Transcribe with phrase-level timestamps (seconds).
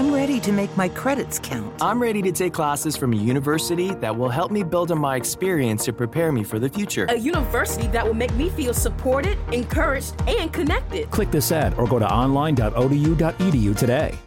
[0.00, 1.74] I'm ready to make my credits count.
[1.82, 5.14] I'm ready to take classes from a university that will help me build on my
[5.14, 7.04] experience to prepare me for the future.
[7.10, 11.10] A university that will make me feel supported, encouraged, and connected.
[11.10, 14.18] Click this ad or go to online.odu.edu today.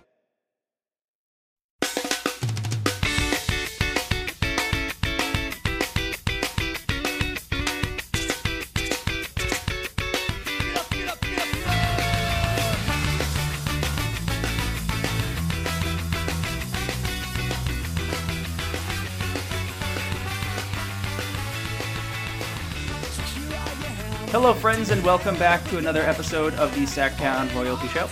[24.44, 28.10] Hello, friends, and welcome back to another episode of the Sactown Royalty Show.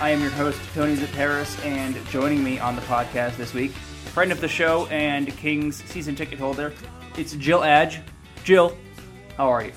[0.00, 4.32] I am your host, Tony Xypteras, and joining me on the podcast this week, friend
[4.32, 6.72] of the show and Kings season ticket holder,
[7.18, 8.00] it's Jill Adge.
[8.42, 8.74] Jill,
[9.36, 9.72] how are you?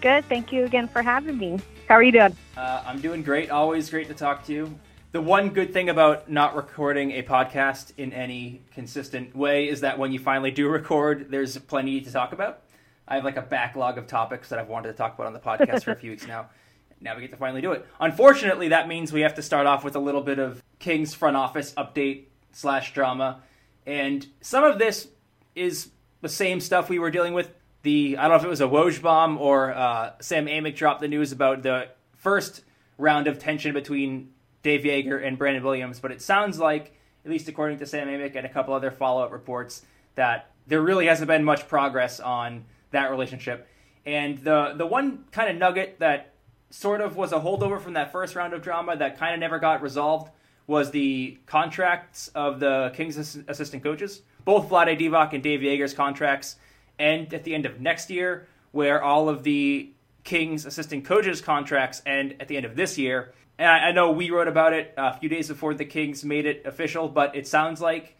[0.00, 0.24] Good.
[0.30, 1.60] Thank you again for having me.
[1.88, 2.34] How are you doing?
[2.56, 3.50] Uh, I'm doing great.
[3.50, 4.74] Always great to talk to you.
[5.10, 9.98] The one good thing about not recording a podcast in any consistent way is that
[9.98, 12.62] when you finally do record, there's plenty to talk about.
[13.06, 15.40] I have like a backlog of topics that I've wanted to talk about on the
[15.40, 16.50] podcast for a few weeks now.
[17.00, 17.84] Now we get to finally do it.
[17.98, 21.36] Unfortunately, that means we have to start off with a little bit of King's front
[21.36, 23.42] office update slash drama,
[23.84, 25.08] and some of this
[25.56, 27.50] is the same stuff we were dealing with.
[27.82, 31.00] The I don't know if it was a Woj bomb or uh, Sam Amick dropped
[31.00, 32.62] the news about the first
[32.98, 34.30] round of tension between
[34.62, 38.36] Dave Joerger and Brandon Williams, but it sounds like, at least according to Sam Amick
[38.36, 39.82] and a couple other follow up reports,
[40.14, 43.68] that there really hasn't been much progress on that relationship.
[44.06, 46.32] And the the one kind of nugget that
[46.70, 49.58] sort of was a holdover from that first round of drama that kind of never
[49.58, 50.30] got resolved
[50.66, 54.22] was the contracts of the Kings assistant coaches.
[54.44, 56.56] Both Vlade Divac and Dave Joerger's contracts
[56.98, 59.92] end at the end of next year, where all of the
[60.24, 63.32] Kings assistant coaches' contracts end at the end of this year.
[63.58, 66.46] And I, I know we wrote about it a few days before the Kings made
[66.46, 68.16] it official, but it sounds like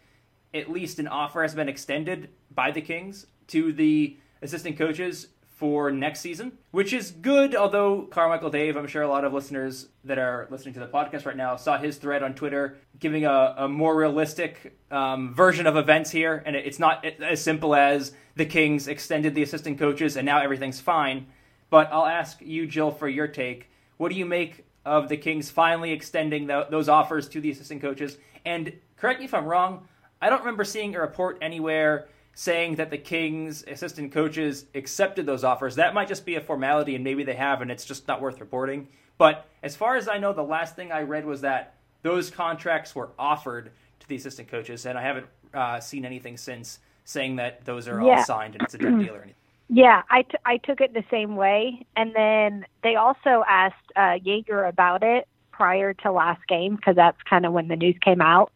[0.53, 5.91] at least an offer has been extended by the Kings to the assistant coaches for
[5.91, 7.55] next season, which is good.
[7.55, 11.25] Although Carmichael Dave, I'm sure a lot of listeners that are listening to the podcast
[11.25, 15.77] right now saw his thread on Twitter giving a, a more realistic um, version of
[15.77, 20.25] events here, and it's not as simple as the Kings extended the assistant coaches and
[20.25, 21.27] now everything's fine.
[21.69, 23.69] But I'll ask you, Jill, for your take.
[23.97, 27.81] What do you make of the Kings finally extending the, those offers to the assistant
[27.81, 28.17] coaches?
[28.45, 29.87] And correct me if I'm wrong.
[30.21, 35.43] I don't remember seeing a report anywhere saying that the Kings assistant coaches accepted those
[35.43, 35.75] offers.
[35.75, 38.39] That might just be a formality, and maybe they have, and it's just not worth
[38.39, 38.87] reporting.
[39.17, 42.95] But as far as I know, the last thing I read was that those contracts
[42.95, 47.65] were offered to the assistant coaches, and I haven't uh, seen anything since saying that
[47.65, 48.17] those are yeah.
[48.17, 49.35] all signed and it's a done deal or anything.
[49.69, 51.87] Yeah, I, t- I took it the same way.
[51.95, 57.17] And then they also asked uh, Joerger about it prior to last game because that's
[57.27, 58.51] kind of when the news came out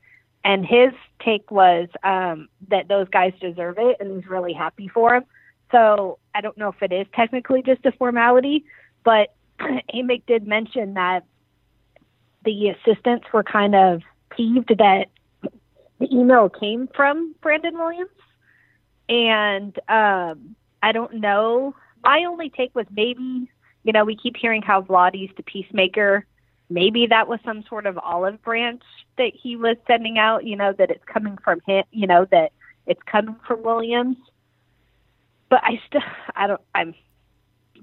[0.47, 5.13] and his take was um, that those guys deserve it, and he's really happy for
[5.13, 5.25] him.
[5.73, 8.63] So I don't know if it is technically just a formality,
[9.03, 11.25] but Amick did mention that
[12.45, 15.07] the assistants were kind of peeved that
[15.99, 18.09] the email came from Brandon Williams,
[19.09, 21.75] and um, I don't know.
[22.05, 23.51] My only take was maybe
[23.83, 26.25] you know we keep hearing how Vladdy's the peacemaker
[26.69, 28.83] maybe that was some sort of olive branch
[29.17, 32.51] that he was sending out, you know, that it's coming from him, you know, that
[32.85, 34.17] it's coming from Williams.
[35.49, 36.01] But I still,
[36.35, 36.93] I don't, I'm,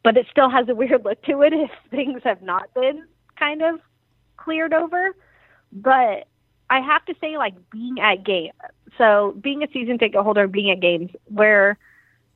[0.03, 3.05] but it still has a weird look to it if things have not been
[3.39, 3.81] kind of
[4.37, 5.15] cleared over.
[5.73, 6.28] But
[6.71, 8.53] I have to say, like, being at game,
[8.99, 11.78] so being a season ticket holder being at games where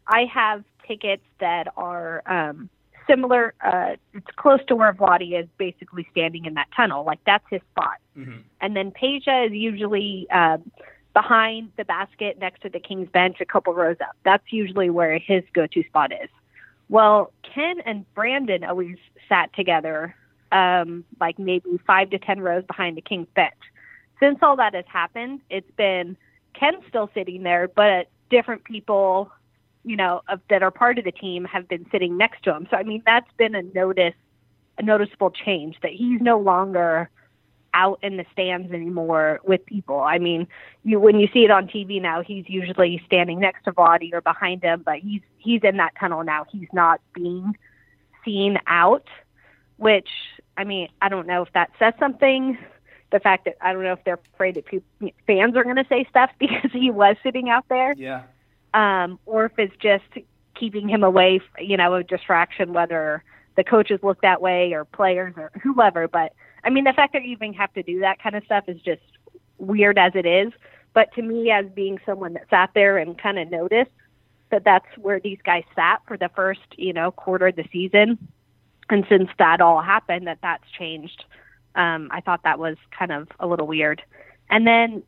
[0.06, 2.70] I have tickets that are, um,
[3.08, 3.54] similar.
[3.64, 7.04] Uh, it's close to where Vladi is basically standing in that tunnel.
[7.04, 7.98] Like that's his spot.
[8.16, 8.38] Mm-hmm.
[8.60, 10.58] And then Peja is usually uh,
[11.14, 14.16] behind the basket next to the King's bench, a couple rows up.
[14.24, 16.28] That's usually where his go-to spot is.
[16.88, 18.96] Well, Ken and Brandon always
[19.28, 20.14] sat together,
[20.52, 23.54] um, like maybe five to ten rows behind the King's bench.
[24.20, 26.16] Since all that has happened, it's been
[26.54, 29.30] Ken still sitting there, but different people
[29.88, 32.68] you know, of, that are part of the team have been sitting next to him.
[32.70, 34.14] So I mean, that's been a notice,
[34.76, 37.08] a noticeable change that he's no longer
[37.72, 40.00] out in the stands anymore with people.
[40.00, 40.46] I mean,
[40.84, 44.20] you when you see it on TV now, he's usually standing next to Vladi or
[44.20, 46.44] behind him, but he's he's in that tunnel now.
[46.50, 47.56] He's not being
[48.24, 49.08] seen out,
[49.78, 50.08] which
[50.58, 52.58] I mean, I don't know if that says something.
[53.10, 55.86] The fact that I don't know if they're afraid that people, fans are going to
[55.88, 57.94] say stuff because he was sitting out there.
[57.96, 58.24] Yeah
[58.74, 60.26] um, or if it's just
[60.58, 63.22] keeping him away, you know, a distraction, whether
[63.56, 66.08] the coaches look that way or players or whoever.
[66.08, 66.32] But
[66.64, 68.80] I mean, the fact that you even have to do that kind of stuff is
[68.82, 69.02] just
[69.58, 70.52] weird as it is.
[70.94, 73.90] But to me, as being someone that sat there and kind of noticed
[74.50, 78.18] that that's where these guys sat for the first, you know, quarter of the season,
[78.90, 81.24] and since that all happened, that that's changed.
[81.74, 84.02] Um, I thought that was kind of a little weird.
[84.50, 85.02] And then,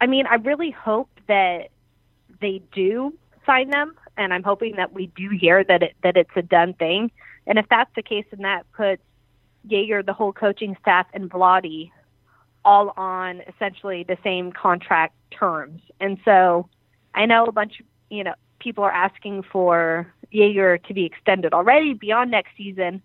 [0.00, 1.68] I mean, I really hope that
[2.40, 3.14] they do
[3.46, 6.74] sign them, and I'm hoping that we do hear that it that it's a done
[6.74, 7.10] thing.
[7.46, 9.02] And if that's the case, then that puts
[9.68, 11.90] Joerger, the whole coaching staff, and Vlade
[12.64, 15.80] all on essentially the same contract terms.
[16.00, 16.68] And so
[17.14, 21.54] I know a bunch of, you know, people are asking for Joerger to be extended
[21.54, 23.02] already beyond next season,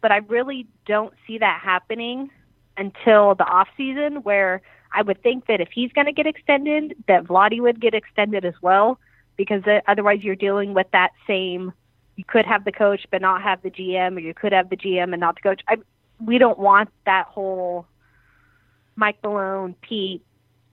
[0.00, 2.30] but I really don't see that happening
[2.76, 4.60] until the off season where
[4.92, 8.44] I would think that if he's going to get extended, that Vlade would get extended
[8.44, 8.98] as well,
[9.36, 11.72] because uh, otherwise you're dealing with that same.
[12.16, 14.76] You could have the coach but not have the GM, or you could have the
[14.76, 15.62] GM and not the coach.
[15.68, 15.76] I,
[16.24, 17.86] we don't want that whole
[18.96, 20.24] Mike Malone, Pete,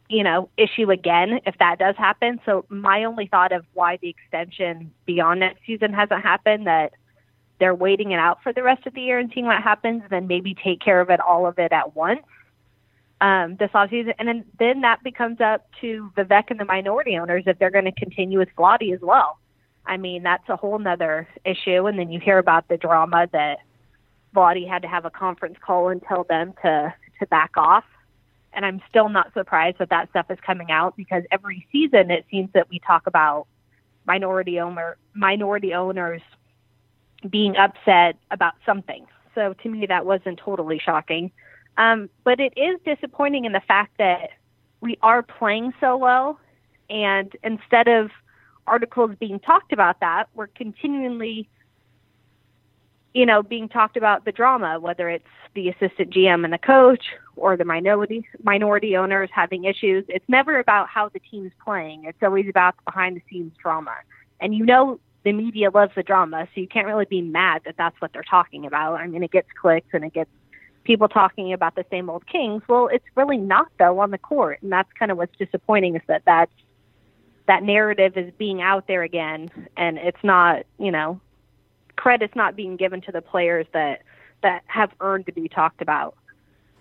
[0.09, 2.39] you know, issue again if that does happen.
[2.45, 6.94] So my only thought of why the extension beyond next season hasn't happened that
[7.59, 10.27] they're waiting it out for the rest of the year and seeing what happens, then
[10.27, 12.21] maybe take care of it all of it at once
[13.25, 14.13] um, this offseason.
[14.19, 17.86] And then, then that becomes up to Vivek and the minority owners if they're going
[17.86, 19.39] to continue with Vlade as well.
[19.83, 21.88] I mean, that's a whole nother issue.
[21.88, 23.57] And then you hear about the drama that
[24.36, 27.83] Vlade had to have a conference call and tell them to, to back off.
[28.54, 32.25] And I'm still not surprised that that stuff is coming out because every season it
[32.30, 33.48] seems that we talk about
[34.06, 36.21] minority owner minority owners
[37.28, 39.07] being upset about something.
[39.33, 41.31] So to me, that wasn't totally shocking.
[41.77, 44.31] Um, but it is disappointing in the fact that
[44.81, 46.39] we are playing so well,
[46.89, 48.12] and instead of
[48.68, 51.50] articles being talked about that, we're continually,
[53.13, 57.04] you know, being talked about the drama, whether it's the assistant GM and the coach
[57.36, 60.06] or the minority minority owners having issues.
[60.07, 62.06] It's never about how the team's playing.
[62.06, 63.95] It's always about the behind the scenes drama.
[64.39, 67.75] And you know the media loves the drama, so you can't really be mad that
[67.78, 68.95] that's what they're talking about.
[68.95, 70.30] I mean, it gets clicks and it gets
[70.85, 72.63] people talking about the same old Kings.
[72.67, 76.01] Well, it's really not though on the court, and that's kind of what's disappointing is
[76.07, 76.51] that that's
[77.47, 81.19] that narrative is being out there again, and it's not, you know,
[81.95, 84.03] credit's not being given to the players that
[84.41, 86.15] that have earned to be talked about.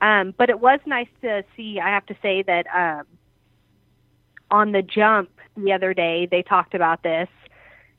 [0.00, 1.80] Um, but it was nice to see.
[1.80, 3.06] I have to say that um,
[4.50, 7.28] on the jump the other day, they talked about this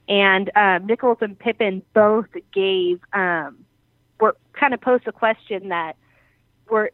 [0.08, 3.66] and um, Nichols and Pippen both gave um,
[4.56, 5.96] kind of posed a question that
[6.70, 6.92] were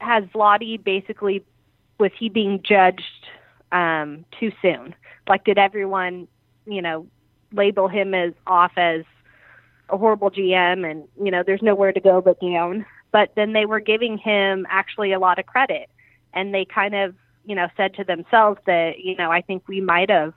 [0.00, 1.44] has Vlade basically
[1.98, 3.26] was he being judged
[3.72, 4.94] um, too soon?
[5.28, 6.28] Like, did everyone
[6.66, 7.06] you know
[7.52, 9.02] label him as off as
[9.88, 12.84] a horrible GM and you know there's nowhere to go but down?
[13.12, 15.88] But then they were giving him actually a lot of credit,
[16.34, 17.14] and they kind of
[17.44, 20.34] you know said to themselves that you know I think we might have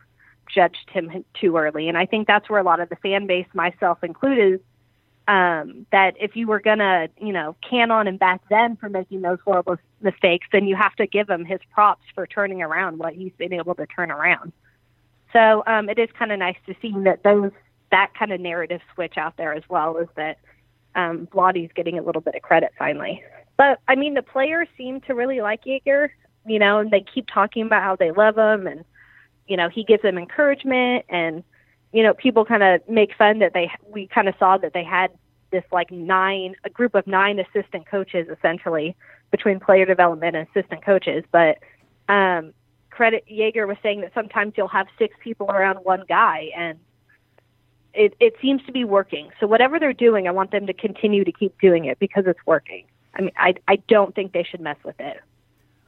[0.50, 1.88] judged him too early.
[1.88, 4.62] And I think that's where a lot of the fan base, myself included,
[5.30, 9.22] um, that if you were gonna, you know, can on him back then for making
[9.22, 13.14] those horrible mistakes, then you have to give him his props for turning around what
[13.14, 14.52] he's been able to turn around.
[15.32, 17.52] So um, it is kind of nice to see that those
[17.92, 20.40] that kind of narrative switch out there as well is that
[20.96, 23.24] um, Vlade's getting a little bit of credit finally.
[23.56, 26.10] But I mean, the players seem to really like Joerger,
[26.48, 28.84] you know, and they keep talking about how they love him and
[29.46, 31.44] you know, he gives them encouragement and,
[31.92, 34.84] you know, people kind of make fun that they, we kind of saw that they
[34.84, 35.12] had
[35.52, 38.96] this like nine, a group of nine assistant coaches essentially
[39.32, 41.24] between player development and assistant coaches.
[41.32, 41.58] But,
[42.08, 42.54] um,
[42.90, 46.78] credit Joerger was saying that sometimes you'll have six people around one guy and
[47.94, 49.30] it, it seems to be working.
[49.40, 52.40] So whatever they're doing, I want them to continue to keep doing it because it's
[52.46, 52.86] working.
[53.16, 55.18] I mean, I, I don't think they should mess with it.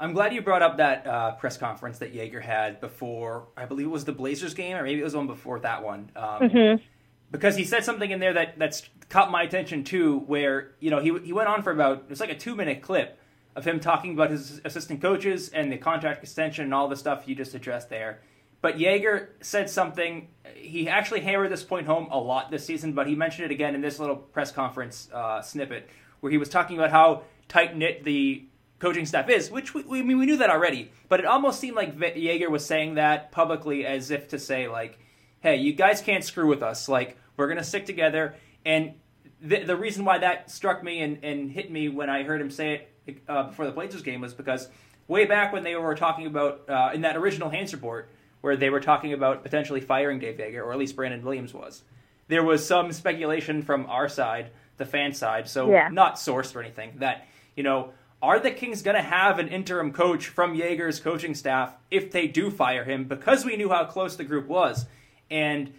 [0.01, 3.49] I'm glad you brought up that uh, press conference that Joerger had before.
[3.55, 6.09] I believe it was the Blazers game, or maybe it was one before that one.
[6.15, 6.83] Um, mm-hmm.
[7.29, 10.17] Because he said something in there that that's caught my attention too.
[10.25, 12.81] Where you know he he went on for about it was like a two minute
[12.81, 13.19] clip
[13.55, 17.27] of him talking about his assistant coaches and the contract extension and all the stuff
[17.27, 18.21] you just addressed there.
[18.61, 20.29] But Joerger said something.
[20.55, 23.75] He actually hammered this point home a lot this season, but he mentioned it again
[23.75, 25.87] in this little press conference uh, snippet
[26.21, 28.45] where he was talking about how tight knit the
[28.81, 30.91] coaching staff is, which we, we, we knew that already.
[31.07, 34.99] But it almost seemed like Joerger was saying that publicly as if to say, like,
[35.39, 36.89] hey, you guys can't screw with us.
[36.89, 38.35] Like, we're going to stick together.
[38.65, 38.95] And
[39.39, 42.49] the, the reason why that struck me and, and hit me when I heard him
[42.49, 44.67] say it uh, before the Blazers game was because
[45.07, 48.09] way back when they were talking about, uh, in that original Haynes report,
[48.41, 51.83] where they were talking about potentially firing Dave Joerger, or at least Brandon Williams was,
[52.27, 55.89] there was some speculation from our side, the fan side, so yeah.
[55.91, 59.91] not sourced or anything, that, you know, are the Kings going to have an interim
[59.91, 63.05] coach from Joerger's coaching staff if they do fire him?
[63.05, 64.85] Because we knew how close the group was.
[65.29, 65.73] And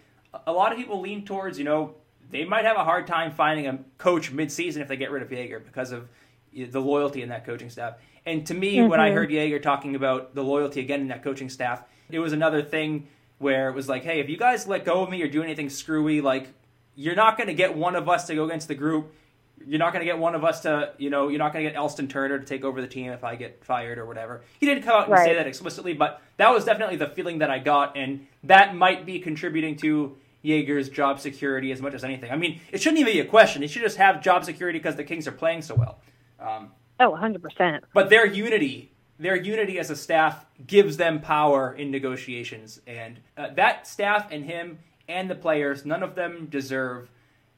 [0.45, 1.95] a lot of people lean towards, you know,
[2.31, 5.29] they might have a hard time finding a coach midseason if they get rid of
[5.29, 6.09] Joerger because of
[6.53, 7.95] the loyalty in that coaching staff.
[8.25, 8.89] And to me, mm-hmm.
[8.89, 9.17] when I mm-hmm.
[9.17, 13.07] heard Joerger talking about the loyalty again in that coaching staff, it was another thing
[13.37, 15.69] where it was like, hey, if you guys let go of me or do anything
[15.69, 16.49] screwy, like
[16.95, 19.13] you're not going to get one of us to go against the group.
[19.65, 21.71] You're not going to get one of us to, you know, you're not going to
[21.71, 24.41] get Elston Turner to take over the team if I get fired or whatever.
[24.59, 25.25] He didn't come out and right.
[25.25, 29.05] say that explicitly, but that was definitely the feeling that I got, and that might
[29.05, 32.31] be contributing to Joerger's job security as much as anything.
[32.31, 33.61] I mean, it shouldn't even be a question.
[33.61, 35.99] He should just have job security because the Kings are playing so well.
[36.39, 37.81] Um, oh, 100%.
[37.93, 42.81] But their unity, their unity as a staff gives them power in negotiations.
[42.85, 47.09] And uh, that staff and him and the players, none of them deserve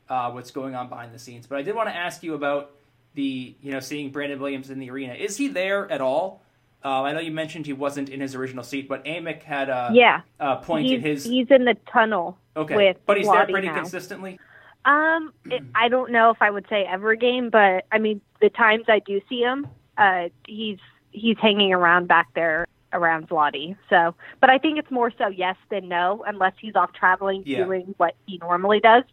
[0.10, 1.48] uh, what's going on behind the scenes.
[1.48, 2.72] But I did want to ask you about
[3.14, 5.14] the, you know, seeing Brandon Williams in the arena.
[5.14, 6.44] Is he there at all?
[6.84, 9.90] Uh, I know you mentioned he wasn't in his original seat, but Amick had a,
[9.92, 10.22] yeah.
[10.40, 11.24] a point he's, in his.
[11.24, 12.38] He's in the tunnel.
[12.56, 13.76] Okay, but he's there pretty now.
[13.76, 14.40] consistently.
[14.86, 18.50] Um, it, I don't know if I would say every game, but I mean the
[18.50, 20.78] times I do see him, uh, he's
[21.12, 23.76] he's hanging around back there around Vlade.
[23.90, 27.66] So, but I think it's more so yes than no, unless he's off traveling yeah.
[27.66, 29.04] doing what he normally does.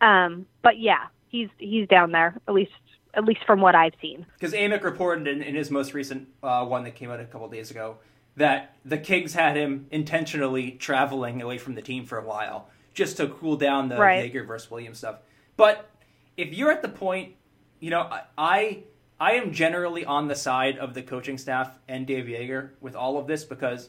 [0.00, 2.72] Um, but yeah, he's he's down there at least
[3.14, 4.26] at least from what I've seen.
[4.38, 7.48] Because Amick reported in, in, his most recent uh, one that came out a couple
[7.48, 7.96] days ago
[8.36, 13.16] that the Kings had him intentionally traveling away from the team for a while just
[13.16, 14.32] to cool down the right.
[14.46, 15.16] Versus Williams stuff.
[15.56, 15.88] But
[16.36, 17.34] if you're at the point,
[17.80, 18.82] you know, I
[19.18, 23.18] I am generally on the side of the coaching staff and Dave Joerger with all
[23.18, 23.88] of this because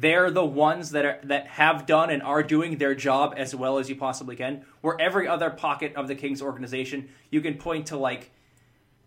[0.00, 3.78] they're the ones that are that have done and are doing their job as well
[3.78, 4.64] as you possibly can.
[4.80, 8.30] Where every other pocket of the Kings organization, you can point to like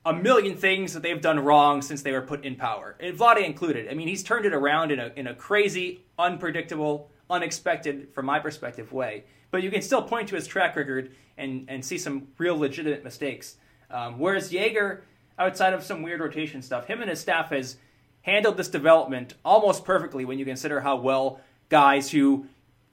[0.06, 3.46] a million things that they've done wrong since they were put in power, and Vlade
[3.46, 3.90] included.
[3.90, 8.40] I mean, he's turned it around in a in a crazy, unpredictable, unexpected, from my
[8.40, 9.24] perspective, way.
[9.52, 13.04] But you can still point to his track record and and see some real legitimate
[13.04, 13.58] mistakes.
[13.90, 15.02] Um, whereas Joerger,
[15.38, 17.78] outside of some weird rotation stuff, him and his staff has
[18.22, 22.46] handled this development almost perfectly when you consider how well guys who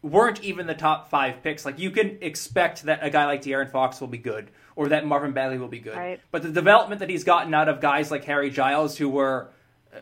[0.02, 1.64] weren't even the top five picks.
[1.64, 5.06] Like you can expect that a guy like De'Aaron Fox will be good, or that
[5.06, 5.96] Marvin Bagley will be good.
[5.96, 6.20] Right.
[6.30, 9.50] But the development that he's gotten out of guys like Harry Giles, who were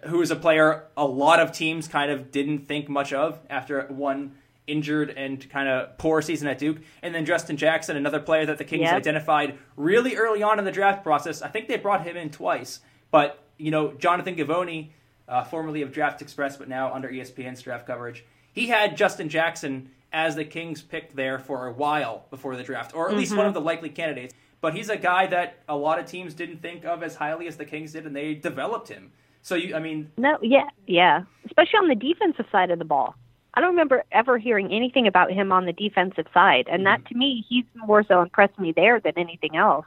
[0.04, 3.87] who is a player a lot of teams kind of didn't think much of after
[3.87, 4.33] one
[4.66, 8.59] injured and kind of poor season at Duke, and then Justin Jackson, another player that
[8.59, 8.95] the Kings yep.
[8.95, 11.40] identified really early on in the draft process.
[11.40, 12.80] I think they brought him in twice,
[13.11, 14.90] but you know Jonathan Givony,
[15.28, 18.25] uh, formerly of Draft Express, but now under ESPN's draft coverage
[18.56, 22.95] he had Justin Jackson as the Kings picked there for a while before the draft,
[22.95, 23.18] or at mm-hmm.
[23.18, 24.35] least one of the likely candidates.
[24.62, 27.59] But he's a guy that a lot of teams didn't think of as highly as
[27.59, 29.12] the Kings did, and they developed him.
[29.42, 33.14] So you, I mean, no, yeah, yeah, especially on the defensive side of the ball.
[33.52, 37.02] I don't remember ever hearing anything about him on the defensive side, and mm-hmm.
[37.02, 39.85] that to me, he's more so impressed me there than anything else.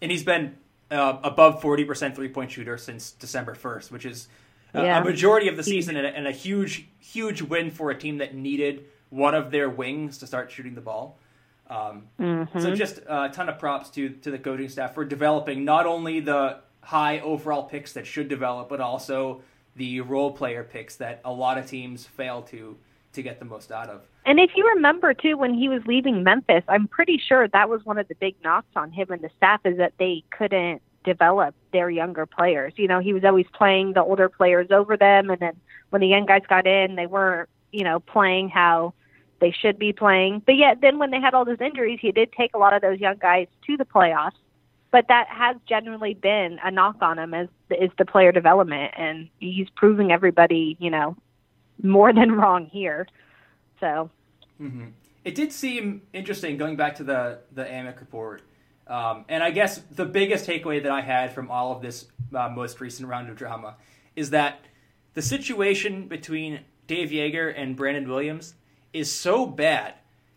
[0.00, 0.54] And he's been
[0.92, 4.28] uh, above forty percent three point shooter since December first, which is
[4.74, 5.00] yeah.
[5.00, 8.18] a majority of the season and a, and a, huge, huge win for a team
[8.18, 11.18] that needed one of their wings to start shooting the ball.
[11.68, 12.60] Um, mm-hmm.
[12.60, 16.20] So just a ton of props to to the coaching staff for developing not only
[16.20, 19.42] the high overall picks that should develop, but also
[19.76, 22.76] the role player picks that a lot of teams fail to
[23.12, 24.02] to get the most out of.
[24.24, 27.84] And if you remember too, when he was leaving Memphis, I'm pretty sure that was
[27.84, 31.54] one of the big knocks on him and the staff is that they couldn't develop
[31.72, 32.72] their younger players.
[32.76, 35.56] You know, he was always playing the older players over them, and then
[35.90, 38.94] when the young guys got in, they weren't, you know, playing how
[39.40, 40.42] they should be playing.
[40.46, 42.82] But yet, then when they had all those injuries, he did take a lot of
[42.82, 44.36] those young guys to the playoffs.
[44.90, 49.28] But that has generally been a knock on him as is the player development, and
[49.38, 51.16] he's proving everybody, you know,
[51.82, 53.06] more than wrong here.
[53.80, 54.10] So.
[54.60, 54.88] Mm-hmm.
[55.24, 58.42] It did seem interesting going back to the the Amick report
[58.86, 62.48] um, and I guess the biggest takeaway that I had from all of this uh,
[62.48, 63.76] most recent round of drama
[64.16, 64.60] is that
[65.14, 68.54] the situation between Dave Joerger and Brandon Williams
[68.92, 69.94] is so bad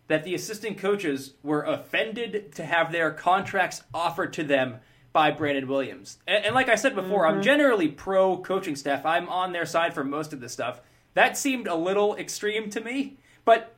[0.08, 4.76] that the assistant coaches were offended to have their contracts offered to them
[5.12, 6.18] by Brandon Williams.
[6.26, 7.38] And, and like I said before, mm-hmm.
[7.38, 9.04] I'm generally pro coaching staff.
[9.04, 10.80] I'm on their side for most of this stuff.
[11.16, 13.74] That seemed a little extreme to me, but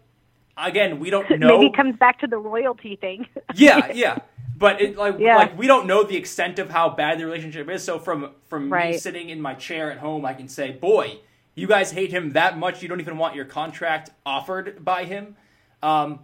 [0.56, 1.46] again, we don't know.
[1.56, 3.28] Maybe it comes back to the royalty thing.
[3.54, 4.18] yeah, yeah.
[4.56, 5.36] But it like yeah.
[5.36, 7.84] like we don't know the extent of how bad the relationship is.
[7.84, 8.90] So from from right.
[8.90, 11.20] me sitting in my chair at home, I can say, "Boy,
[11.54, 12.82] you guys hate him that much.
[12.82, 15.36] You don't even want your contract offered by him."
[15.82, 16.20] Um,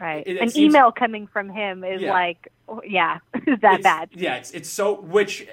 [0.00, 0.26] Right.
[0.26, 2.12] It- it An seems- email coming from him is Yeah.
[2.14, 4.08] like, oh, yeah, is that it's- bad?
[4.14, 5.46] Yeah, it's it's so which,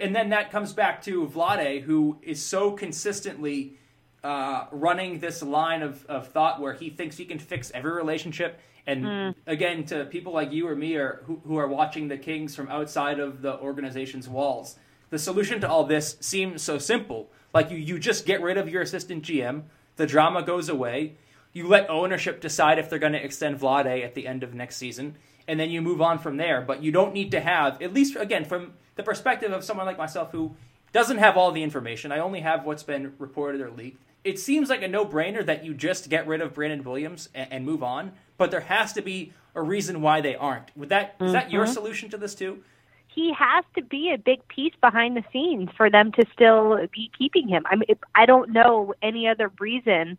[0.00, 3.76] and then that comes back to Vlade, who is so consistently
[4.24, 8.58] uh, running this line of, of thought where he thinks he can fix every relationship.
[8.86, 9.30] And Hmm.
[9.46, 12.68] again, to people like you or me, or who, who are watching the Kings from
[12.68, 14.76] outside of the organization's walls,
[15.10, 17.30] the solution to all this seems so simple.
[17.54, 19.62] Like you, you just get rid of your assistant GM,
[19.96, 21.14] the drama goes away.
[21.52, 24.76] You let ownership decide if they're going to extend Vlade at the end of next
[24.76, 26.60] season, and then you move on from there.
[26.60, 29.98] But you don't need to have, at least again, from the perspective of someone like
[29.98, 30.54] myself who
[30.92, 34.02] doesn't have all the information, I only have what's been reported or leaked.
[34.24, 37.52] It seems like a no brainer that you just get rid of Brandon Williams and,
[37.52, 40.76] and move on, but there has to be a reason why they aren't.
[40.76, 41.72] Would that is that your mm-hmm.
[41.72, 42.62] solution to this too?
[43.10, 47.10] he has to be a big piece behind the scenes for them to still be
[47.18, 47.64] keeping him.
[47.68, 50.18] I mean, I don't know any other reason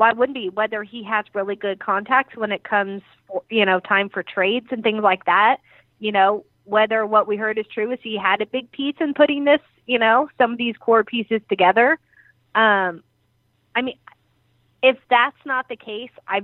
[0.00, 0.48] why wouldn't he?
[0.48, 4.68] Whether he has really good contacts when it comes, for, you know, time for trades
[4.70, 5.58] and things like that.
[5.98, 9.12] You know, whether what we heard is true is he had a big piece in
[9.12, 11.98] putting this, you know, some of these core pieces together.
[12.54, 13.02] Um,
[13.74, 13.96] I mean,
[14.82, 16.42] if that's not the case, I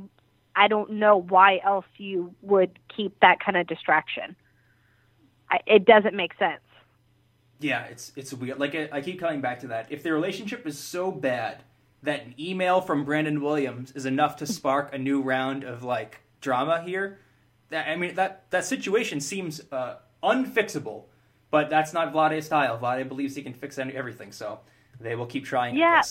[0.55, 4.35] I don't know why else you would keep that kind of distraction.
[5.51, 6.63] I, it doesn't make sense.
[7.61, 8.59] Yeah, it's it's weird.
[8.59, 9.91] Like I, I keep coming back to that.
[9.91, 11.63] If the relationship is so bad
[12.03, 16.21] that an email from Brandon Williams is enough to spark a new round of like
[16.41, 17.19] drama here,
[17.71, 21.05] that I mean that that situation seems uh, unfixable.
[21.51, 22.79] But that's not Vlade's style.
[22.79, 24.61] Vlade believes he can fix any, everything, so
[25.01, 25.77] they will keep trying.
[25.77, 26.03] Yeah.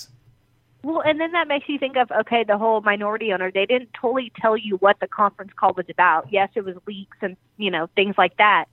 [0.83, 3.51] Well, and then that makes you think of okay, the whole minority owner.
[3.51, 6.27] They didn't totally tell you what the conference call was about.
[6.31, 8.65] Yes, it was leaks and you know things like that,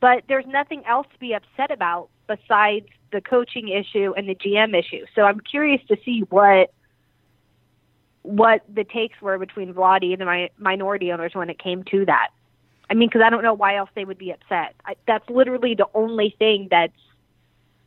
[0.00, 4.78] but there's nothing else to be upset about besides the coaching issue and the GM
[4.78, 5.04] issue.
[5.14, 6.72] So I'm curious to see what
[8.22, 12.04] what the takes were between Vladi and the mi- minority owners when it came to
[12.04, 12.28] that.
[12.90, 14.74] I mean, because I don't know why else they would be upset.
[14.84, 16.92] I, that's literally the only thing that's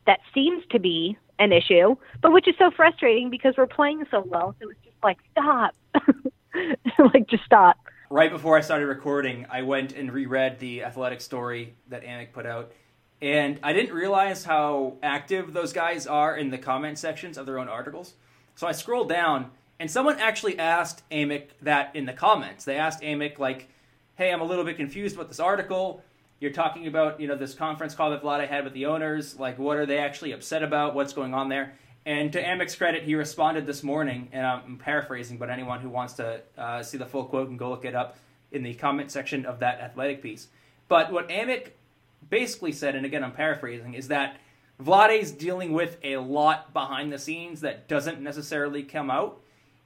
[0.06, 4.24] that seems to be an issue, but which is so frustrating because we're playing so
[4.26, 4.54] well.
[4.60, 5.74] So it's just like stop,
[7.14, 7.76] like just stop.
[8.10, 12.46] right before I started recording, I went and reread the athletic story that Amick put
[12.46, 12.72] out.
[13.20, 17.58] And I didn't realize how active those guys are in the comment sections of their
[17.58, 18.14] own articles.
[18.56, 22.64] So I scrolled down, and someone actually asked Amick that in the comments.
[22.64, 23.68] They asked Amick, like,
[24.16, 26.02] hey, I'm a little bit confused about this article.
[26.42, 29.38] You're talking about, you know, this conference call that Vlade had with the owners.
[29.38, 30.92] Like, what are they actually upset about?
[30.92, 31.74] What's going on there?
[32.04, 36.14] And to Amick's credit, he responded this morning, and I'm paraphrasing, but anyone who wants
[36.14, 38.16] to uh, see the full quote can go look it up
[38.50, 40.48] in the comment section of that athletic piece.
[40.88, 41.68] But what Amick
[42.28, 44.36] basically said, and again I'm paraphrasing, is that
[44.82, 49.40] Vlade's dealing with a lot behind the scenes that doesn't necessarily come out.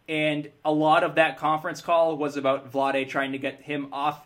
[0.09, 4.26] And a lot of that conference call was about Vlade trying to get him off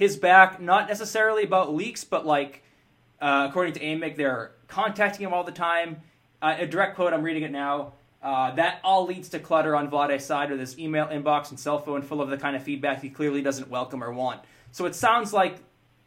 [0.00, 2.62] his back, not necessarily about leaks, but like,
[3.20, 5.98] uh, according to Amick, they're contacting him all the time.
[6.40, 7.92] Uh, a direct quote, I'm reading it now.
[8.22, 11.78] Uh, that all leads to clutter on Vlade's side with his email inbox and cell
[11.78, 14.40] phone full of the kind of feedback he clearly doesn't welcome or want.
[14.72, 15.58] So it sounds like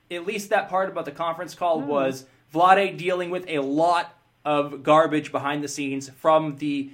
[0.10, 4.82] at least that part about the conference call was Vlade dealing with a lot of
[4.82, 6.90] garbage behind the scenes from the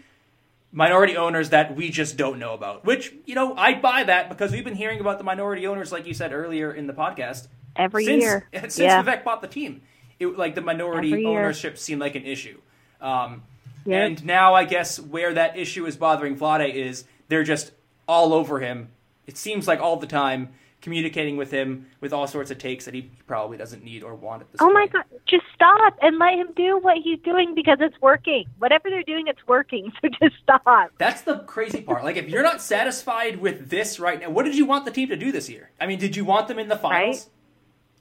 [0.71, 2.85] minority owners that we just don't know about.
[2.85, 6.05] Which, you know, I'd buy that because we've been hearing about the minority owners, like
[6.05, 8.47] you said earlier in the podcast, Every since, year.
[8.53, 9.03] Since yeah.
[9.03, 9.81] Vivek bought the team,
[10.19, 11.39] it like the minority Every year.
[11.39, 12.59] ownership seemed like an issue.
[13.01, 13.43] Um,
[13.85, 14.07] Yep.
[14.07, 17.71] And now I guess where that issue is bothering Vlade is they're just
[18.07, 18.89] all over him.
[19.25, 20.49] It seems like all the time
[20.81, 24.41] communicating with him with all sorts of takes that he probably doesn't need or want
[24.41, 27.77] at this Oh my god, just stop and let him do what he's doing because
[27.81, 28.45] it's working.
[28.57, 29.91] Whatever they're doing, it's working.
[30.01, 30.63] So just stop.
[30.97, 32.03] That's the crazy part.
[32.03, 35.09] Like, if you're not satisfied with this right now, what did you want the team
[35.09, 35.71] to do this year?
[35.79, 37.17] I mean, did you want them in the finals?
[37.17, 37.29] Right.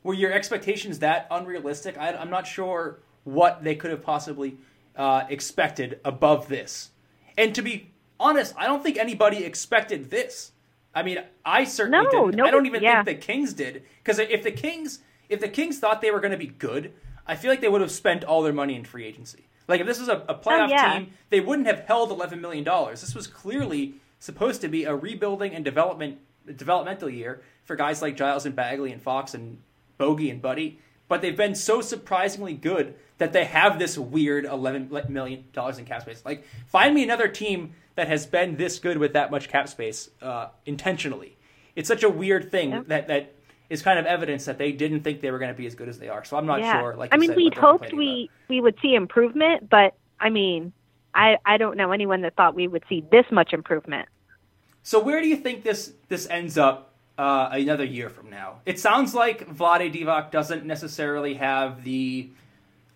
[0.05, 1.99] Were your expectations that unrealistic?
[1.99, 4.59] I, I'm not sure what they could have possibly
[4.97, 6.91] uh, expected above this.
[7.37, 10.53] And to be honest, I don't think anybody expected this.
[10.99, 12.41] I mean, I certainly No, didn't.
[12.41, 13.03] I don't even yeah.
[13.05, 13.85] think the Kings did.
[14.03, 16.93] Because if the Kings, if the Kings thought they were going to be good,
[17.27, 19.47] I feel like they would have spent all their money in free agency.
[19.69, 20.99] Like if this was a, a oh, playoff Oh, yeah.
[20.99, 23.01] team, they wouldn't have held eleven million dollars.
[23.01, 26.19] This was clearly supposed to be a rebuilding and development
[26.57, 29.59] developmental year for guys like Giles and Bagley and Fox and
[30.01, 30.81] Bogi and Buddy.
[31.09, 35.85] But they've been so surprisingly good that they have this weird eleven million dollars in
[35.85, 36.23] cap space.
[36.25, 40.11] Like, find me another team that has been this good with that much cap space
[40.23, 41.37] uh, intentionally.
[41.75, 42.83] It's such a weird thing Yeah.
[42.89, 43.35] that that
[43.71, 45.89] is kind of evidence that they didn't think they were going to be as good
[45.89, 46.25] as they are.
[46.25, 46.81] So I'm not yeah.
[46.81, 46.97] sure.
[46.97, 50.73] Like I mean, said, we'd hoped we we would see improvement, but I mean,
[51.15, 54.09] I I don't know anyone that thought we would see this much improvement.
[54.83, 56.88] So where do you think this this ends up
[57.19, 58.61] uh, another year from now.
[58.65, 62.31] It sounds like Vlade Divac doesn't necessarily have the.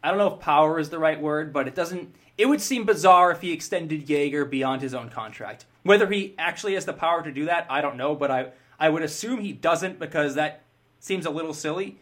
[0.03, 2.15] I don't know if power is the right word, but it doesn't.
[2.39, 5.67] It would seem bizarre if he extended Joerger beyond his own contract.
[5.83, 8.89] Whether he actually has the power to do that, I don't know, but I, I
[8.89, 10.63] would assume he doesn't because that
[11.01, 11.99] seems a little silly.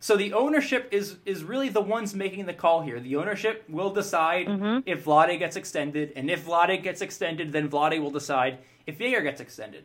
[0.00, 3.00] So the ownership is is really the ones making the call here.
[3.00, 4.80] The ownership will decide Mm-hmm.
[4.86, 9.22] if Vlade gets extended, and if Vlade gets extended, then Vlade will decide if Joerger
[9.22, 9.84] gets extended.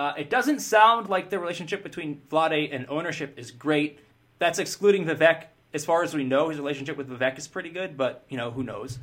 [0.00, 3.98] Uh, it doesn't sound like the relationship between Vlade and ownership is great.
[4.38, 5.44] That's excluding Vivek.
[5.74, 8.50] As far as we know, his relationship with Vivek is pretty good, but you know
[8.50, 8.98] who knows.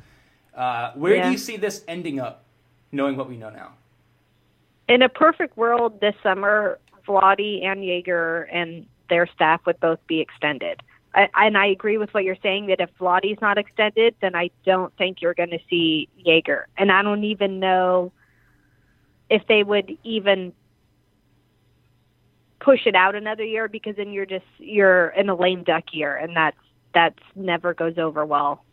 [0.56, 1.26] Uh, where Yeah.
[1.26, 2.42] do you see this ending up,
[2.90, 3.74] knowing what we know now?
[4.88, 10.18] in a perfect world this summer, Vladi and Joerger and their staff would both be
[10.20, 10.82] extended.
[11.14, 14.50] I, and I agree with what you're saying that if Vladi's not extended, then I
[14.64, 16.64] don't think you're going to see Joerger.
[16.78, 18.12] And I don't even know
[19.28, 20.54] if they would even
[22.60, 26.16] push it out another year because then you're just you're in a lame duck year,
[26.16, 26.56] and that's
[26.94, 28.64] that's never goes over well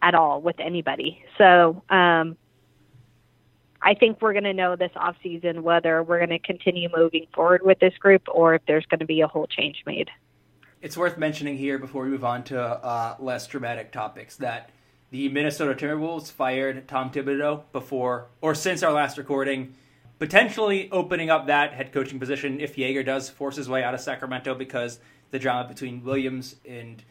[0.00, 1.22] at all with anybody.
[1.36, 2.36] So um,
[3.82, 7.26] I think we're going to know this off season whether we're going to continue moving
[7.34, 10.08] forward with this group or if there's going to be a whole change made.
[10.80, 14.70] It's worth mentioning here before we move on to uh, less dramatic topics that
[15.10, 19.74] the Minnesota Timberwolves fired Tom Thibodeau before or since our last recording,
[20.18, 24.00] potentially opening up that head coaching position if Joerger does force his way out of
[24.00, 24.98] Sacramento because
[25.30, 27.02] the drama between Williams and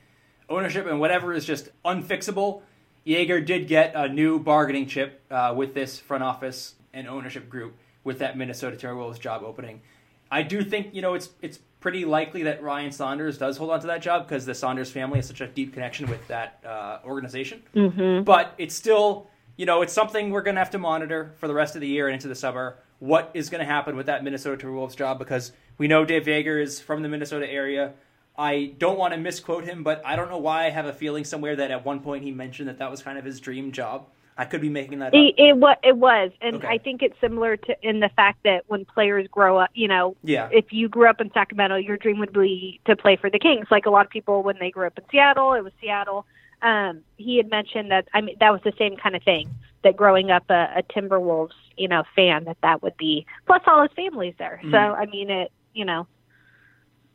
[0.50, 2.62] ownership and whatever is just unfixable.
[3.06, 7.76] Joerger did get a new bargaining chip uh, with this front office and ownership group
[8.04, 9.82] with that Minnesota Timberwolves job opening.
[10.30, 13.80] I do think you know it's it's pretty likely that Ryan Saunders does hold on
[13.82, 17.00] to that job because the Saunders family has such a deep connection with that uh,
[17.06, 17.62] organization.
[17.76, 18.24] Mm-hmm.
[18.24, 21.54] But it's still you know it's something we're going to have to monitor for the
[21.54, 22.78] rest of the year and into the summer.
[23.00, 26.62] What is going to happen with that Minnesota Timberwolves job because we know Dave Joerger
[26.62, 27.94] is from the Minnesota area.
[28.38, 31.24] I don't want to misquote him, but I don't know why I have a feeling
[31.24, 34.08] somewhere that at one point he mentioned that that was kind of his dream job.
[34.40, 35.14] I could be making that up.
[35.16, 36.68] It, it, wa- it was, and Okay.
[36.68, 40.16] I think it's similar to in the fact that when players grow up, you know,
[40.24, 40.50] Yeah.
[40.52, 43.66] if you grew up in Sacramento, your dream would be to play for the Kings.
[43.72, 46.28] Like a lot of people when they grew up in Seattle, it was Seattle.
[46.62, 49.50] Um, he had mentioned that I mean that was the same kind of thing.
[49.88, 53.26] That growing up a, a Timberwolves, you know, fan, that that would be.
[53.46, 55.02] Plus, all his family's there, so Mm-hmm.
[55.02, 56.08] I mean, it, you know,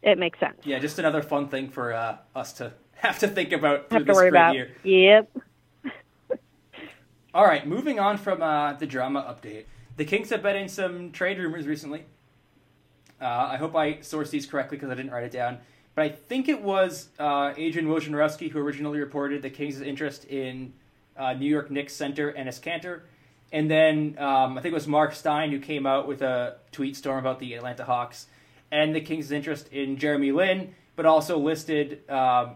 [0.01, 0.57] it makes sense.
[0.65, 4.07] Yeah, just another fun thing for uh, us to have to think about through Have
[4.07, 4.55] to this worry great about.
[4.55, 4.71] year.
[4.85, 5.37] Yep.
[7.35, 9.65] All right, moving on from uh, the drama update.
[9.99, 12.07] The Kings have been in some trade rumors recently.
[13.21, 15.59] Uh, I hope I sourced these correctly because I didn't write it down.
[15.95, 20.73] But I think it was uh, Adrian Wojnarowski who originally reported the Kings' interest in
[21.16, 23.03] uh, New York Knicks center Enes Kanter.
[23.53, 26.96] And then um, I think it was Marc Stein who came out with a tweet
[26.96, 28.27] storm about the Atlanta Hawks
[28.70, 32.53] and the Kings' interest in Jeremy Lin, but also listed um,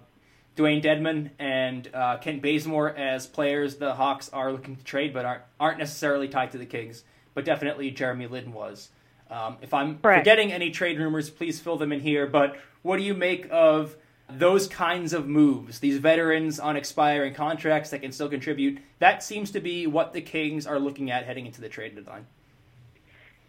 [0.57, 5.27] Dewayne Dedmon and uh, Kent Bazemore as players the Hawks are looking to trade, but
[5.27, 7.05] aren't aren't necessarily tied to the Kings.
[7.35, 8.89] But definitely Jeremy Lin was.
[9.31, 10.21] Um, if I'm Correct.
[10.21, 12.27] forgetting any trade rumors, please fill them in here.
[12.27, 13.97] But what do you make of
[14.29, 15.79] those kinds of moves?
[15.79, 18.79] These veterans on expiring contracts that can still contribute.
[18.99, 22.27] That seems to be what the Kings are looking at heading into the trade deadline.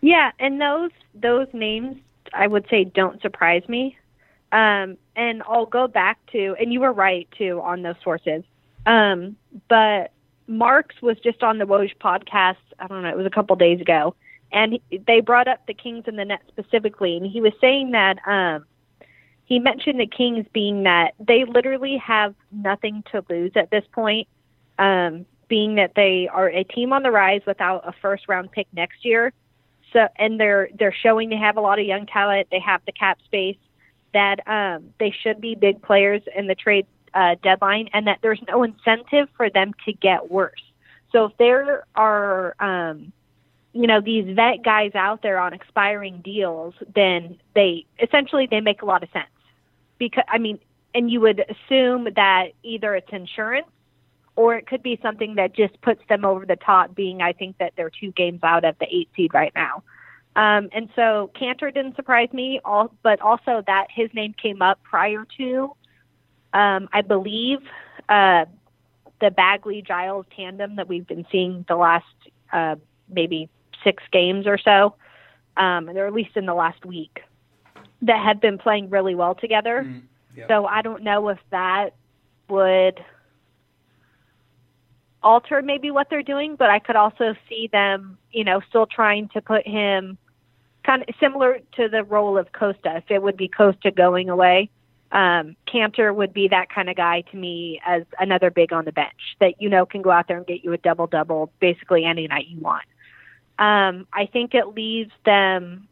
[0.02, 1.98] Yeah, and those those names
[2.34, 3.98] I would say don't surprise me.
[4.52, 8.44] Um, and I'll go back to, and you were right too on those sources.
[8.86, 9.36] Um,
[9.68, 10.12] but
[10.48, 12.56] Marks was just on the Woj podcast.
[12.80, 14.16] I don't know, it was a couple days ago,
[14.52, 17.92] and he, they brought up the Kings and the Nets specifically, and he was saying
[17.92, 18.66] that um,
[19.48, 24.28] he mentioned the Kings being that they literally have nothing to lose at this point,
[24.78, 28.68] um, being that they are a team on the rise without a first round pick
[28.74, 29.32] next year.
[29.94, 32.50] So and they're they're showing they have a lot of young talent.
[32.52, 33.56] They have the cap space
[34.14, 38.42] that um, they should be big players in the trade uh, deadline, and that there's
[38.50, 40.62] no incentive for them to get worse.
[41.14, 43.14] So if there are um,
[43.72, 48.82] you know these vet guys out there on expiring deals, then they essentially they make
[48.82, 49.30] a lot of sense
[49.98, 50.60] because I mean,
[50.94, 53.68] and you would assume that either it's insurance
[54.36, 56.96] or it could be something that just puts them over the top.
[56.96, 59.84] Being I think that they're two games out of the eight seed right now.
[60.36, 64.80] Um, and so Kanter didn't surprise me, all, but also that his name came up
[64.84, 65.76] prior to,
[66.54, 67.58] um, I believe,
[68.08, 68.46] uh,
[69.20, 72.06] the Bagley Giles tandem that we've been seeing the last
[72.54, 72.76] uh,
[73.10, 73.50] maybe
[73.84, 74.94] six games or so,
[75.58, 77.22] um, or at least in the last week,
[78.02, 79.84] that have been playing really well together.
[79.86, 80.04] Mm,
[80.36, 80.48] yeah.
[80.48, 81.96] So I don't know if that
[82.50, 83.04] would
[85.24, 89.30] alter maybe what they're doing, but I could also see them, you know, still trying
[89.30, 90.18] to put him
[90.86, 92.98] kind of similar to the role of Kosta.
[92.98, 94.70] If it would be Kosta going away,
[95.12, 98.92] um, Kanter would be that kind of guy to me as another big on the
[98.92, 102.06] bench that you know can go out there and get you a double double basically
[102.06, 102.86] any night you want.
[103.60, 105.88] Um, I think it leaves them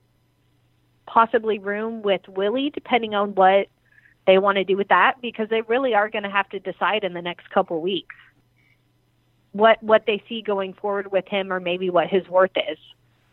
[1.05, 3.67] possibly room with Willie, depending on what
[4.27, 7.03] they want to do with that, because they really are going to have to decide
[7.03, 8.15] in the next couple weeks
[9.51, 12.77] what what they see going forward with him, or maybe what his worth is.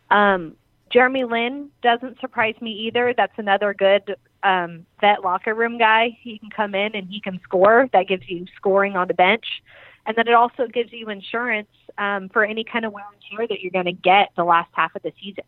[0.09, 0.55] Um,
[0.91, 3.13] Jeremy Lin doesn't surprise me either.
[3.17, 6.17] That's another good um, vet locker room guy.
[6.21, 7.89] He can come in and he can score.
[7.91, 9.45] That gives you scoring on the bench,
[10.05, 13.47] and then it also gives you insurance um, for any kind of wear and tear
[13.47, 15.43] that you're going to get the last half of the season.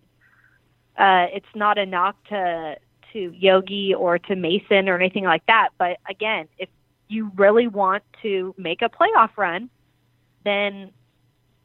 [0.97, 2.77] Uh, it's not a knock to
[3.13, 6.69] to Yogi or to Mason or anything like that, but again, if
[7.07, 9.69] you really want to make a playoff run,
[10.43, 10.91] then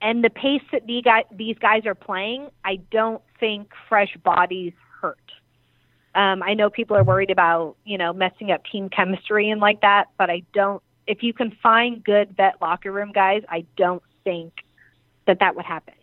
[0.03, 4.73] and the pace that the guy, these guys are playing, I don't think fresh bodies
[5.01, 5.19] hurt.
[6.15, 9.83] Um, I know people are worried about you know messing up team chemistry and like
[9.83, 10.83] that, but I don't.
[11.07, 14.53] If you can find good vet locker room guys, I don't think
[15.27, 15.95] that that would happen.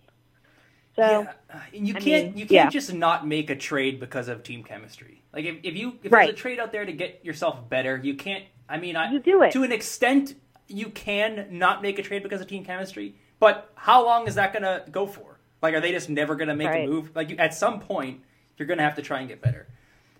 [0.97, 1.61] So yeah.
[1.71, 2.69] you I can't mean, you can't yeah.
[2.69, 5.21] just not make a trade because of team chemistry.
[5.31, 6.25] Like if, if you if Right.
[6.25, 8.43] there's a trade out there to get yourself better, you can't.
[8.67, 9.51] I mean, I You do it.
[9.53, 10.33] to an extent.
[10.67, 14.51] You can not make a trade because of team chemistry, but how long is that
[14.51, 15.39] going to go for?
[15.61, 16.83] Like, are they just never going to make Right.
[16.83, 17.11] a move?
[17.15, 18.19] Like, you, at some point,
[18.57, 19.67] you're going to have to try and get better.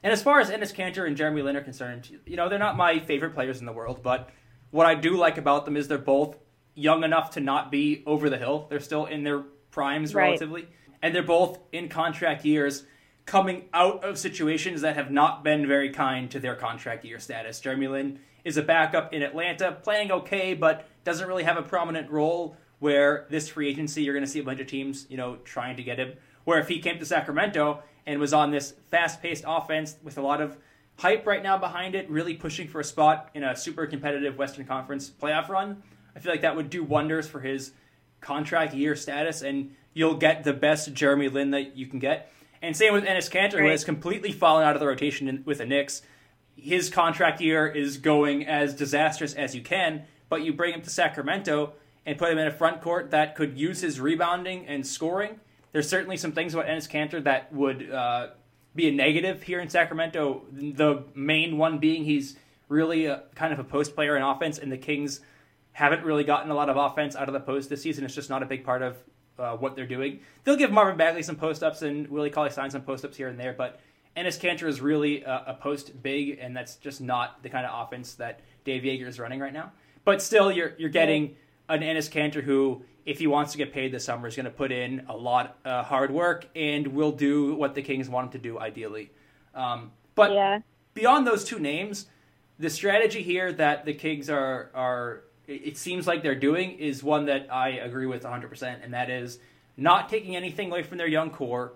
[0.04, 2.78] And as far as Enes Kanter and Jeremy Lin are concerned, you know, they're not
[2.78, 4.30] my favorite players in the world, but
[4.72, 6.38] what I do like about them is they're both
[6.76, 8.68] young enough to not be over the hill.
[8.70, 9.44] They're still in their
[9.78, 10.24] primes Right.
[10.24, 10.68] relatively.
[11.04, 12.84] And they're both in contract years
[13.28, 17.60] coming out of situations that have not been very kind to their contract year status.
[17.60, 22.10] Jeremy Lin is a backup in Atlanta, playing okay, but doesn't really have a prominent
[22.10, 25.36] role where this free agency you're going to see a bunch of teams, you know,
[25.44, 26.13] trying to get him.
[26.46, 30.42] Where if he came to Sacramento and was on this fast-paced offense with a lot
[30.42, 30.58] of
[30.98, 34.66] hype right now behind it, really pushing for a spot in a super competitive Western
[34.66, 35.84] Conference playoff run,
[36.16, 37.74] I feel like that would do wonders for his
[38.21, 42.32] contract year status, and you'll get the best Jeremy Lin that you can get.
[42.62, 45.60] And same with Enes Kanter, who has completely fallen out of the rotation in, with
[45.60, 46.01] the Knicks.
[46.56, 50.89] His contract year is going as disastrous as you can, but you bring him to
[50.89, 51.73] Sacramento
[52.06, 55.39] and put him in a front court that could use his rebounding and scoring.
[55.71, 58.30] There's certainly some things about Enes Kanter that would uh,
[58.73, 60.45] be a negative here in Sacramento.
[60.51, 62.38] The main one being he's
[62.69, 65.19] really a, kind of a post player in offense, and the Kings
[65.78, 68.04] haven't really gotten a lot of offense out of the post this season.
[68.04, 68.98] It's just not a big part of
[69.38, 70.22] uh, what they're doing.
[70.44, 73.28] They'll give Marvin Bagley some post ups and Willie Cauley Stein some post ups here
[73.28, 73.80] and there, but
[74.18, 77.86] Enes Kanter is really a, a post big, and that's just not the kind of
[77.86, 79.72] offense that Dave Joerger is running right now.
[80.04, 81.36] But still, you're you're getting
[81.70, 84.50] an Enes Kanter who, if he wants to get paid this summer, is going to
[84.50, 88.32] put in a lot of hard work and will do what the Kings want him
[88.32, 89.12] to do, ideally.
[89.54, 90.62] Um, but yeah,
[90.96, 92.08] beyond those two names,
[92.58, 97.25] the strategy here that the Kings are are it seems like they're doing is one
[97.25, 99.39] that I agree with 100%, and that is
[99.77, 101.73] not taking anything away from their young core,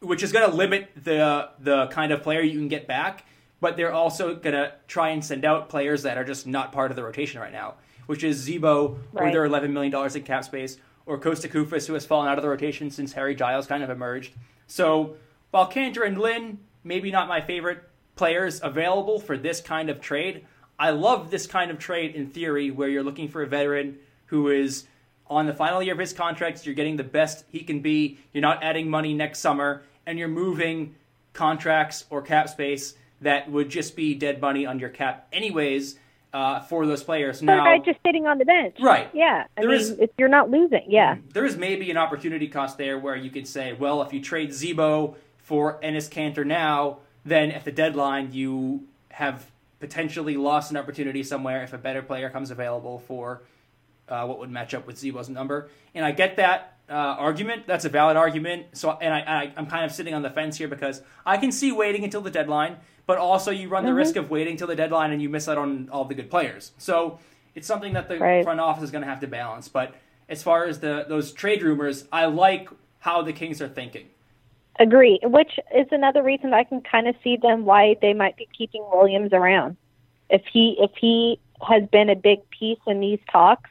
[0.00, 3.24] which is going to limit the the kind of player you can get back.
[3.60, 6.90] But they're also going to try and send out players that are just not part
[6.90, 7.74] of the rotation right now,
[8.06, 9.32] which is Z-Bo or Right.
[9.32, 12.42] their 11 million dollars in cap space, or Kosta Koufos, who has fallen out of
[12.42, 14.34] the rotation since Harry Giles kind of emerged.
[14.66, 15.16] So
[15.52, 17.82] while Kanter and Lin, maybe not my favorite
[18.14, 20.44] players available for this kind of trade,
[20.78, 24.48] I love this kind of trade in theory where you're looking for a veteran who
[24.50, 24.86] is
[25.28, 28.42] on the final year of his contract, you're getting the best he can be, you're
[28.42, 30.94] not adding money next summer, and you're moving
[31.32, 35.98] contracts or cap space that would just be dead money on your cap anyways
[36.32, 37.42] uh, for those players.
[37.42, 38.76] Now, a guy just sitting on the bench.
[38.80, 39.08] Right.
[39.14, 39.46] Yeah.
[39.56, 40.84] I There mean, is- if you're not losing.
[40.88, 41.16] Yeah.
[41.32, 44.52] there is maybe an opportunity cost there where you could say, well, if you trade
[44.52, 49.46] Z-Bo for Enes Kanter now, then at the deadline you have
[49.80, 53.42] potentially lost an opportunity somewhere if a better player comes available for
[54.08, 55.68] uh, what would match up with Z-Bo's number.
[55.94, 57.66] And I get that uh, argument.
[57.66, 58.66] That's a valid argument.
[58.72, 61.50] So, and I, I, I'm kind of sitting on the fence here because I can
[61.52, 63.98] see waiting until the deadline, but also you run the Mm-hmm.
[63.98, 66.72] risk of waiting till the deadline and you miss out on all the good players.
[66.78, 67.18] So
[67.54, 68.44] it's something that the Right.
[68.44, 69.68] front office is going to have to balance.
[69.68, 69.94] But
[70.28, 72.68] as far as the those trade rumors, I like
[73.00, 74.06] how the Kings are thinking.
[74.78, 75.18] Agree.
[75.22, 78.84] Which is another reason I can kind of see them why they might be keeping
[78.92, 79.76] Williams around.
[80.28, 83.70] If he if he has been a big piece in these talks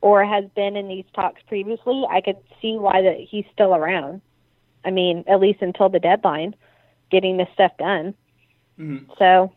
[0.00, 4.22] or has been in these talks previously, I could see why that he's still around.
[4.84, 6.54] I mean, at least until the deadline,
[7.10, 8.14] getting this stuff done.
[8.78, 9.12] Mm-hmm.
[9.18, 9.52] So,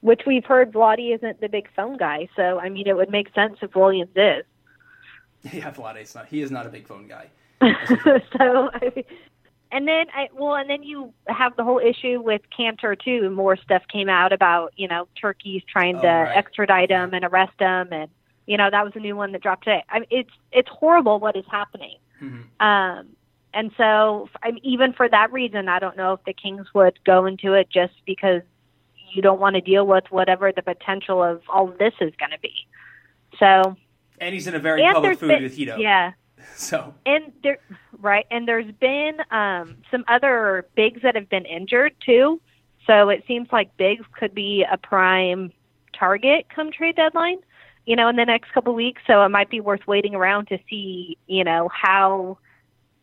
[0.00, 2.28] which we've heard Vladi isn't the big phone guy.
[2.36, 4.44] So, I mean, it would make sense if Williams is.
[5.52, 6.28] Yeah, Vlade's not.
[6.28, 7.26] He is not a big phone guy.
[7.60, 9.04] so, I,
[9.72, 13.30] and then I well, and then you have the whole issue with Kanter too.
[13.30, 16.36] More stuff came out about you know Turkey's trying Oh, to right.
[16.36, 18.08] extradite him and arrest him, and
[18.46, 19.82] you know that was a new one that dropped today.
[19.88, 21.96] I mean, it's it's horrible what is happening.
[22.22, 22.44] Mhm.
[22.60, 23.08] Um,
[23.54, 26.98] and so I mean, even for that reason, I don't know if the Kings would
[27.04, 28.42] go into it just because
[29.12, 32.38] you don't want to deal with whatever the potential of all this is going to
[32.40, 32.54] be.
[33.38, 33.76] So
[34.20, 35.78] And he's in a very public food been- with Hedo.
[35.78, 36.12] yeah.
[36.56, 37.58] So and there
[38.00, 42.40] right and there's been um some other bigs that have been injured too
[42.86, 45.52] so it seems like bigs could be a prime
[45.98, 47.38] target come trade deadline
[47.86, 50.46] you know in the next couple of weeks so it might be worth waiting around
[50.48, 52.38] to see you know how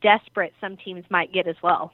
[0.02, 1.94] desperate some teams might get as well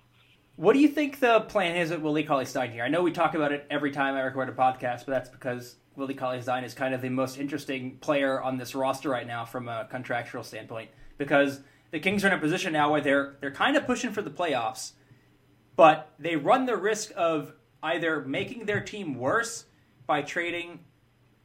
[0.56, 2.84] What do you think the plan is at Willie Cauley Stein here?
[2.84, 5.76] I know we talk about it every time I record a podcast, but that's because
[5.98, 9.44] Willie Cauley Stein is kind of the most interesting player on this roster right now
[9.46, 10.90] from a contractual standpoint.
[11.18, 14.22] Because the Kings are in a position now where they're they're kind of pushing for
[14.22, 14.92] the playoffs,
[15.76, 19.66] but they run the risk of either making their team worse
[20.08, 20.80] by trading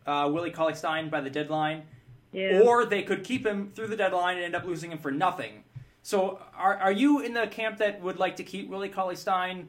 [0.06, 1.84] uh, Willie Cauley Stein by the deadline,
[2.32, 5.10] yeah or they could keep him through the deadline and end up losing him for
[5.10, 5.64] nothing.
[6.02, 9.68] So, are are you in the camp that would like to keep Willie Cauley Stein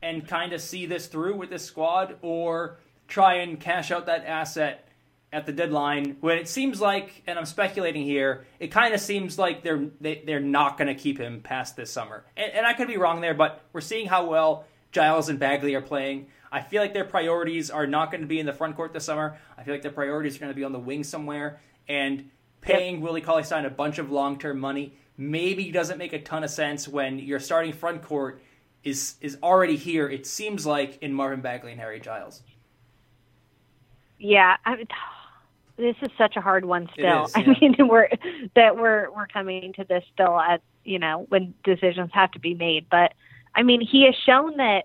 [0.00, 4.24] and kind of see this through with this squad, or try and cash out that
[4.24, 4.88] asset
[5.32, 9.38] at the deadline when it seems like, and I'm speculating here, it kind of seems
[9.38, 12.74] like they're they, they're not going to keep him past this summer, and, and I
[12.74, 16.26] could be wrong there, but we're seeing how well Giles and Bagley are playing.
[16.50, 19.04] I feel like their priorities are not going to be in the front court this
[19.06, 19.38] summer.
[19.56, 23.00] I feel like their priorities are going to be on the wing somewhere, and paying
[23.00, 26.50] Willie Cauley Stein a bunch of long term money maybe doesn't make a ton of
[26.50, 28.42] sense when your starting front court
[28.84, 30.08] is is already here.
[30.08, 32.42] It seems like in Marvin Bagley and Harry Giles.
[34.18, 34.88] yeah I mean,
[35.82, 37.24] this is such a hard one still.
[37.26, 38.08] is, i mean we're
[38.56, 42.54] that we're we're coming to this still at you know when decisions have to be
[42.54, 42.86] made.
[42.90, 43.14] But
[43.54, 44.82] i mean he has shown that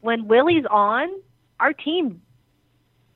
[0.00, 1.08] when willie's on
[1.60, 2.22] our team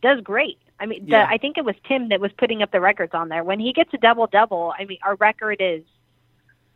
[0.02, 0.58] does great.
[0.80, 1.26] I mean Yeah.
[1.26, 3.42] the, i think it was tim that was putting up the records on there.
[3.44, 5.82] When he gets a double double i mean our record is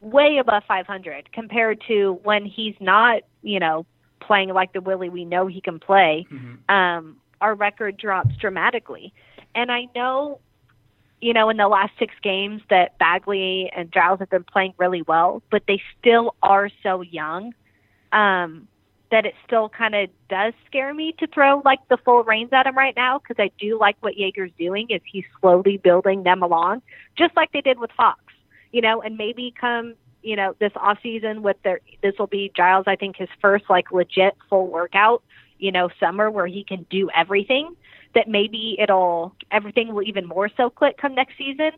[0.01, 3.87] way above 500 compared to when he's not you know
[4.21, 6.27] playing like the willie we know he can play.
[6.69, 9.13] Um, our record drops dramatically.
[9.55, 10.41] And I know,
[11.27, 15.03] you know, in the last six games that Bagley and Giles have been playing really
[15.03, 17.53] well, but they still are so young
[18.13, 18.69] um,
[19.11, 22.65] that it still kind of does scare me to throw like the full reins at
[22.65, 26.45] him right now because I do like what Joerger's doing is he's slowly building them
[26.45, 26.83] along,
[27.19, 28.21] just like they did with Fox,
[28.71, 32.53] you know, and maybe come you know this off season with their this will be
[32.57, 35.25] Giles I think his first like legit full workout
[35.59, 37.75] you know summer where he can do everything
[38.17, 41.71] that maybe it'll everything will even more so click come next season.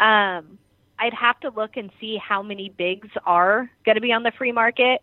[0.00, 0.58] Um
[1.00, 4.32] i'd have to look and see how many bigs are going to be on the
[4.38, 5.02] free market.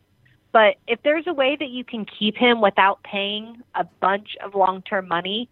[0.51, 4.55] But if there's a way that you can keep him without paying a bunch of
[4.55, 5.49] long term money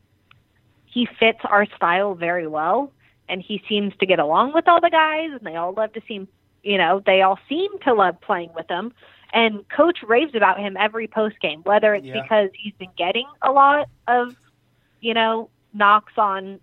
[0.85, 2.91] he fits our style very well.
[3.27, 6.01] And he seems to get along with all the guys and they all love to
[6.07, 6.27] see him
[6.63, 8.93] you know they all seem to love playing with him.
[9.33, 12.21] And coach raves about him every post game whether it's Yeah.
[12.21, 14.35] because he's been getting a lot of
[15.03, 16.59] you know knocks on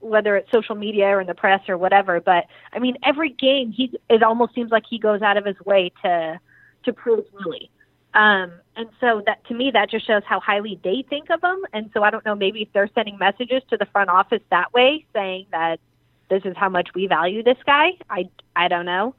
[0.00, 3.70] whether it's social media or in the press or whatever but i mean every game
[3.70, 6.40] he it almost seems like he goes out of his way to
[6.84, 7.70] to prove Willie.
[8.12, 11.64] Um, and so that to me that just shows how highly they think of him.
[11.72, 14.72] And so I don't know maybe if they're sending messages to the front office that
[14.72, 15.80] way, saying that
[16.28, 17.92] this is how much we value this guy.
[18.08, 19.14] I I don't know.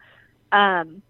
[0.52, 1.02] Um,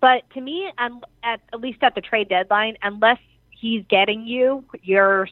[0.00, 3.18] but to me, at at least at the trade deadline, unless
[3.50, 5.28] he's getting you your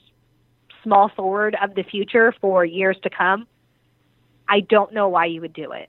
[0.83, 3.47] small forward of the future for years to come,
[4.49, 5.89] I don't know why you would do it.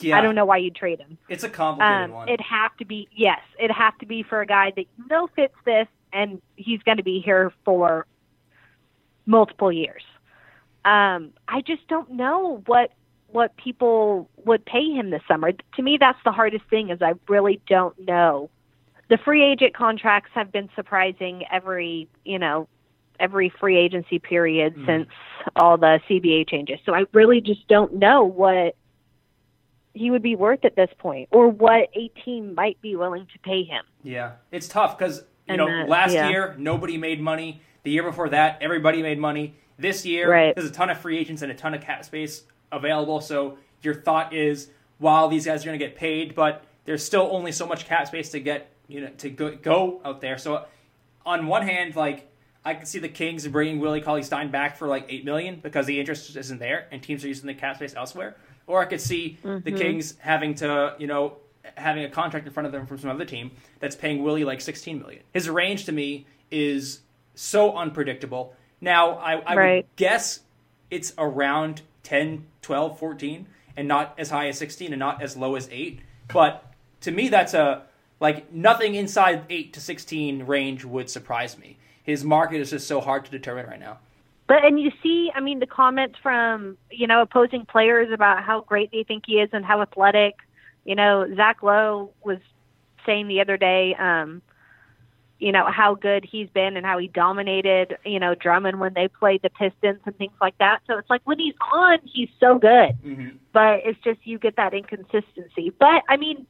[0.00, 1.18] Yeah, I don't know why you'd trade him.
[1.28, 2.28] It's a complicated Um, one.
[2.28, 5.26] it'd have to be yes, it'd have to be for a guy that you know
[5.36, 8.06] fits this, and he's going to be here for
[9.26, 10.02] multiple years.
[10.84, 12.92] Um, I just don't know what
[13.32, 15.52] what people would pay him this summer.
[15.52, 18.50] To me, that's the hardest thing is I really don't know.
[19.08, 22.68] The free agent contracts have been surprising every you know
[23.20, 24.86] every free agency period mm-hmm.
[24.86, 25.08] since
[25.56, 26.78] all the CBA changes.
[26.84, 28.74] So I really just don't know what
[29.94, 33.38] he would be worth at this point, or what a team might be willing to
[33.40, 33.84] pay him.
[34.02, 36.28] Yeah, it's tough because you And know that- last yeah.
[36.28, 37.60] year nobody made money.
[37.82, 39.54] The year before that, everybody made money.
[39.78, 40.54] This year, Right.
[40.54, 43.20] there's a ton of free agents and a ton of cap space available.
[43.20, 47.28] So your thought is, while these guys are going to get paid, but there's still
[47.32, 50.38] only so much cap space to get you know to go, go out there.
[50.38, 50.66] So
[51.24, 52.29] on one hand, like
[52.64, 55.86] I can see the Kings bringing Willie Cauley Stein back for like eight million because
[55.86, 58.36] the interest isn't there and teams are using the cap space elsewhere.
[58.66, 59.76] Or I could see the mm-hmm.
[59.76, 61.38] Kings having to, you know,
[61.76, 64.60] having a contract in front of them from some other team that's paying Willie like
[64.60, 65.22] 16 million.
[65.32, 67.00] His range to me is
[67.34, 68.54] so unpredictable.
[68.80, 69.76] Now, I, I Right.
[69.76, 70.40] would guess
[70.90, 73.46] it's around 10, 12, 14,
[73.76, 76.00] and not as high as 16 and not as low as 8.
[76.32, 76.64] But
[77.02, 77.82] to me, that's a,
[78.20, 81.78] like, nothing inside 8 to 16 range would surprise me.
[82.10, 83.98] His market is just so hard to determine right now.
[84.48, 88.62] But and you see, I mean, the comments from you know opposing players about how
[88.62, 90.34] great they think he is and how athletic.
[90.84, 92.38] You know, Zach Lowe was
[93.06, 94.42] saying the other day, um,
[95.38, 99.06] you know, how good he's been and how he dominated, you know, Drummond when they
[99.06, 100.80] played the Pistons and things like that.
[100.86, 102.96] So it's like when he's on, he's so good.
[103.52, 105.72] But it's just you get that inconsistency.
[105.78, 106.46] But I mean,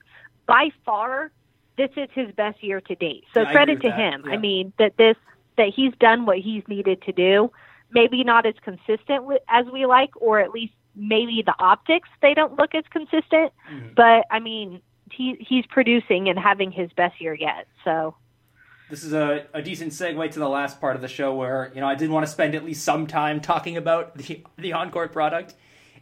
[0.46, 1.30] by far,
[1.76, 3.24] this is his best year to date.
[3.34, 3.98] So Yeah, credit to that.
[3.98, 4.24] him.
[4.26, 4.32] Yeah.
[4.32, 5.16] I mean that this
[5.56, 7.50] that he's done what he's needed to do.
[7.92, 12.34] Maybe not as consistent with, as we like, or at least maybe the optics they
[12.34, 13.52] don't look as consistent.
[13.72, 13.94] Mm-hmm.
[13.96, 14.80] But I mean,
[15.10, 17.66] he he's producing and having his best year yet.
[17.84, 18.14] So
[18.90, 21.80] This is a, a decent segue to the last part of the show where, you
[21.80, 25.12] know, I did want to spend at least some time talking about the, the on-court
[25.12, 25.54] product.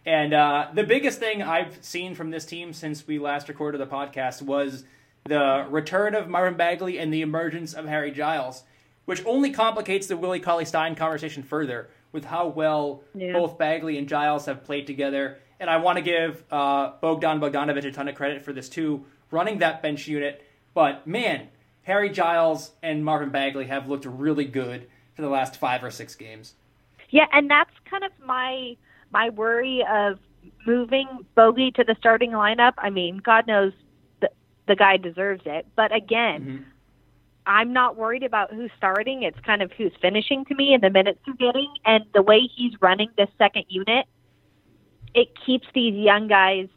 [0.07, 3.86] And uh, the biggest thing I've seen from this team since we last recorded the
[3.86, 4.84] podcast was
[5.24, 8.62] the return of Marvin Bagley and the emergence of Harry Giles,
[9.09, 13.33] which only complicates the Willie Cauley Stein conversation further with how well Yeah.
[13.33, 15.39] both Bagley and Giles have played together.
[15.59, 19.07] And I want to give uh, Bogdan Bogdanovic a ton of credit for this too,
[19.31, 20.45] running that bench unit.
[20.75, 21.49] But man,
[21.85, 26.15] Harry Giles and Marvin Bagley have looked really good for the last five or six
[26.15, 26.53] games.
[27.09, 28.77] Yeah, and that's kind of my
[29.11, 30.19] my worry of
[30.67, 32.75] moving Bogi to the starting lineup.
[32.77, 33.73] I mean, God knows
[34.21, 34.29] the
[34.67, 36.67] the guy deserves it, but again,
[37.49, 39.22] I'm not worried about who's starting.
[39.22, 42.40] It's kind of who's finishing to me and the minutes they're getting, and the way
[42.55, 44.07] he's running this second unit.
[45.14, 46.68] It keeps these young guys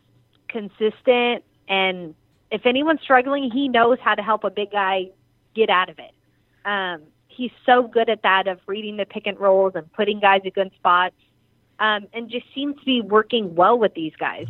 [0.47, 2.15] consistent, and
[2.51, 5.09] if anyone's struggling, he knows how to help a big guy
[5.53, 6.13] get out of it.
[6.65, 10.41] Um, he's so good at that of reading the pick and rolls and putting guys
[10.45, 11.15] in good spots,
[11.79, 14.47] um, and just seems to be working well with these guys.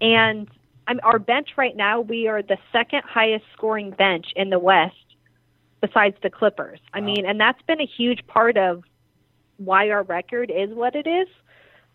[0.00, 0.48] And
[0.86, 4.94] I'm, our bench right now, we are the second highest scoring bench in the West,
[5.80, 6.80] besides the Clippers.
[6.92, 8.82] I mean, and that's been a huge part of
[9.58, 11.28] why our record is what it is.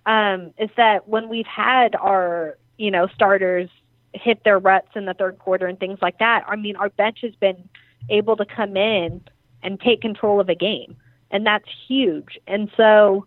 [0.06, 3.70] Um, is that when we've had our you know starters
[4.14, 6.44] hit their ruts in the third quarter and things like that.
[6.48, 7.68] I mean, our bench has been
[8.10, 9.22] able to come in
[9.62, 10.96] and take control of a game,
[11.32, 12.40] and that's huge.
[12.48, 13.26] And so,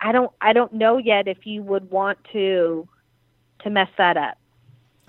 [0.00, 2.88] I don't, I don't know yet if you would want to,
[3.62, 4.38] to mess that up.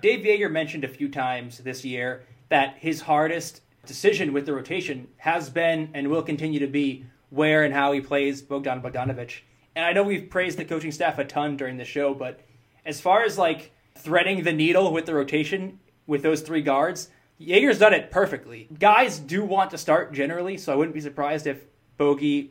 [0.02, 5.08] Dave Joerger mentioned a few times this year that his hardest decision with the rotation
[5.18, 9.42] has been and will continue to be where and how he plays Bogdan Bogdanovic.
[9.76, 12.42] And I know we've praised the coaching staff a ton during the show, but
[12.86, 17.10] as far as like threading the needle with the rotation with those three guards,
[17.42, 18.68] Joerger's done it perfectly.
[18.78, 21.66] Guys do want to start generally, so I wouldn't be surprised if
[22.00, 22.50] Bogi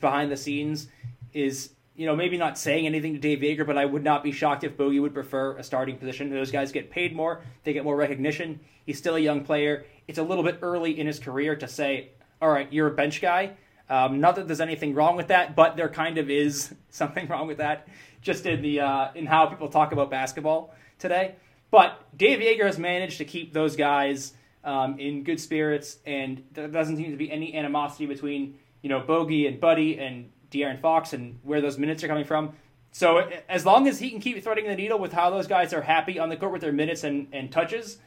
[0.00, 0.88] behind the scenes
[1.32, 4.32] is you know maybe not saying anything to Dave Joerger, but I would not be
[4.32, 6.30] shocked if Bogi would prefer a starting position.
[6.30, 8.60] Those guys get paid more, they get more recognition.
[8.84, 9.84] He's still a young player.
[10.08, 13.20] It's a little bit early in his career to say, "All right, you're a bench
[13.20, 13.52] guy."
[13.88, 17.46] Um, not that there's anything wrong with that, but there kind of is something wrong
[17.46, 17.88] with that,
[18.22, 21.36] just in the uh, in how people talk about basketball today.
[21.70, 24.32] But Dave Joerger has managed to keep those guys
[24.64, 29.00] um, in good spirits, and there doesn't seem to be any animosity between you know
[29.00, 32.52] Bogi and Buddy and De'Aaron Fox and where those minutes are coming from.
[32.92, 35.82] So as long as he can keep threading the needle with how those guys are
[35.82, 37.98] happy on the court with their minutes and, and touches,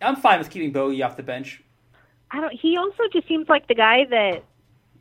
[0.00, 1.62] I'm fine with keeping Bogi off the bench.
[2.30, 2.52] I don't.
[2.52, 4.44] He also just seems like the guy that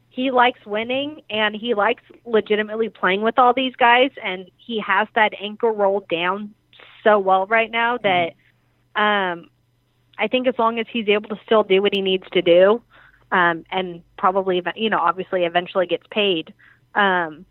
[0.10, 5.08] he likes winning and he likes legitimately playing with all these guys, and he has
[5.16, 6.54] that ankle rolled down
[7.04, 8.34] so well right now that
[8.96, 9.50] um,
[10.18, 12.82] I think as long as he's able to still do what he needs to do,
[13.32, 16.54] um, and probably you know obviously eventually gets paid.
[16.96, 17.46] Um,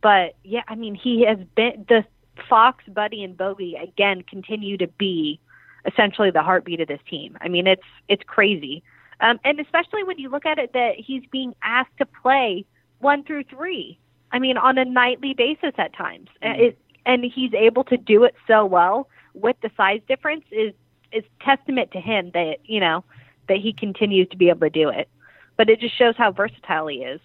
[0.00, 2.04] but yeah, I mean he has been the
[2.48, 5.40] Fox, Buddy, and Bogi again continue to be
[5.86, 7.36] essentially the heartbeat of this team.
[7.40, 8.82] I mean it's it's crazy.
[9.20, 12.64] Um, and especially when you look at it that he's being asked to play
[13.00, 13.98] one through three.
[14.32, 16.28] I mean, on a nightly basis at times.
[16.42, 20.72] Uh, It, and he's able to do it so well with the size difference is
[21.12, 23.04] is testament to him that you know
[23.48, 25.08] that he continues to be able to do it.
[25.56, 27.20] But it just shows how versatile he is.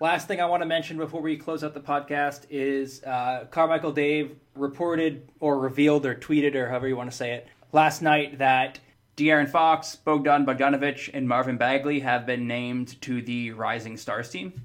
[0.00, 3.90] Last thing I want to mention before we close out the podcast is uh, Carmichael
[3.90, 8.38] Dave reported or revealed or tweeted or however you want to say it last night
[8.38, 8.78] that
[9.16, 14.62] De'Aaron Fox, Bogdan Bogdanovic, and Marvin Bagley have been named to the Rising Stars team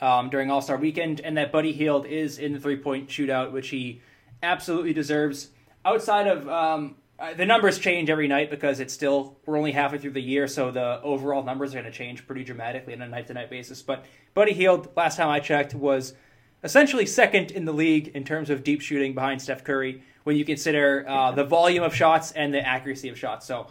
[0.00, 3.52] um, during All Star Weekend, and that Buddy Hield is in the three point shootout,
[3.52, 4.00] which he
[4.42, 5.50] absolutely deserves.
[5.84, 9.98] Outside of um, uh, the numbers change every night because it's still we're only halfway
[9.98, 13.08] through the year, so the overall numbers are going to change pretty dramatically on a
[13.08, 13.82] night to night basis.
[13.82, 14.04] But
[14.34, 16.14] Buddy Hield, last time I checked, was
[16.62, 20.44] essentially second in the league in terms of deep shooting behind Steph Curry when you
[20.44, 23.46] consider uh, the volume of shots and the accuracy of shots.
[23.46, 23.68] So.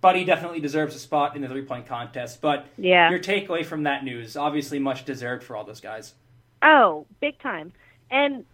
[0.00, 3.08] Buddy definitely deserves a spot in the three point contest, but Yeah.
[3.08, 6.14] your takeaway from that news, obviously much deserved for all those guys.
[6.60, 7.72] Oh, big time.
[8.10, 8.44] And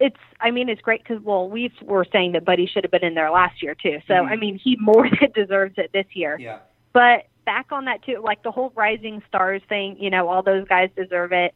[0.00, 3.04] it's, I mean, it's great because, well, we were saying that Buddy should have been
[3.04, 4.00] in there last year, too.
[4.08, 4.28] So, Mhm.
[4.30, 6.36] I mean, he more than deserves it this year.
[6.40, 6.58] Yeah.
[6.92, 10.66] But back on that, too, like the whole Rising Stars thing, you know, all those
[10.66, 11.54] guys deserve it.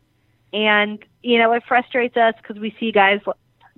[0.53, 3.21] And, you know, it frustrates us because we see guys,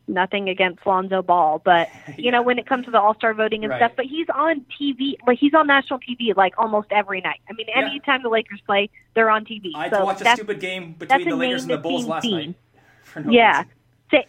[0.06, 3.62] nothing against Lonzo Ball, but, you know, when it comes to the All Star voting
[3.64, 3.78] and Right.
[3.78, 7.40] stuff, but he's on TV, like, he's on national TV, like, almost every night.
[7.48, 7.78] I mean, Yeah.
[7.86, 9.72] anytime the Lakers play, they're on TV.
[9.74, 12.36] I so to watch a stupid game between the Lakers and the Bulls last being
[12.36, 12.54] night.
[13.24, 13.72] No yeah, reason.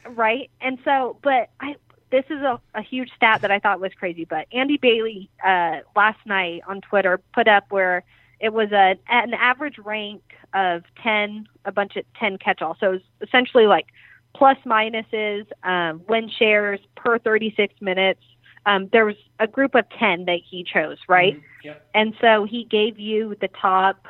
[0.09, 0.49] Right.
[0.61, 1.75] And so, but I
[2.11, 4.25] this is a, a huge stat that I thought was crazy.
[4.25, 8.03] But Andy Bailey uh, last night on Twitter put up where
[8.39, 10.21] it was a an average rank
[10.53, 12.75] of ten, a bunch of ten catch-all.
[12.79, 13.87] So it was essentially like
[14.35, 18.21] plus minuses, um, win shares per 36 minutes.
[18.65, 21.35] Um, there was a group of 10 that he chose, right?
[21.35, 21.43] Mhm.
[21.63, 21.89] Yep.
[21.95, 24.07] And so he gave you the top,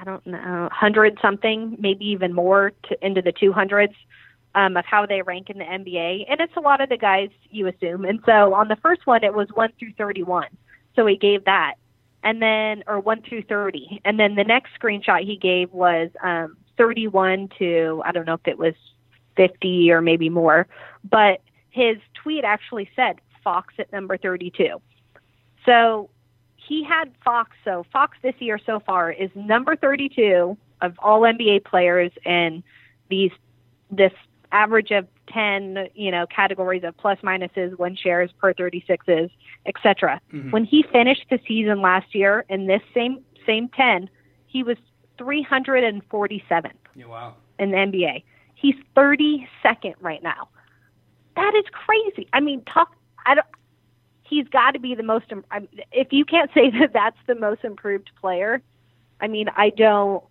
[0.00, 3.92] I don't know, hundred something, maybe even more to into the two hundreds
[4.54, 7.28] um, of how they rank in the NBA, and it's a lot of the guys
[7.50, 8.06] you assume.
[8.06, 10.48] And so on the first one, it was one through thirty-one,
[10.96, 11.74] so he gave that,
[12.24, 16.56] and then or one through thirty, and then the next screenshot he gave was um,
[16.78, 18.74] thirty-one to I don't know if it was
[19.36, 20.66] fifty or maybe more,
[21.04, 24.80] but his tweet actually said Fox at number thirty-two.
[25.66, 26.08] So
[26.70, 27.50] he had Fox.
[27.64, 32.62] So Fox this year so far is number 32 of all NBA players in
[33.08, 33.32] these
[33.90, 34.12] this
[34.52, 39.30] average of 10, you know, categories of plus minuses, win shares per 36s,
[39.66, 40.20] etc.
[40.32, 40.52] Mhm.
[40.52, 44.08] When he finished the season last year in this same same 10,
[44.46, 44.76] he was
[45.18, 47.34] 347th Yeah, wow.
[47.58, 48.22] in the NBA.
[48.54, 50.48] He's 32nd right now.
[51.34, 52.28] That is crazy.
[52.32, 52.94] I mean, talk.
[53.26, 53.46] I don't.
[54.30, 55.26] He's got to be the most.
[55.92, 58.62] If you can't say that that's the most improved player,
[59.20, 60.22] I mean, I don't.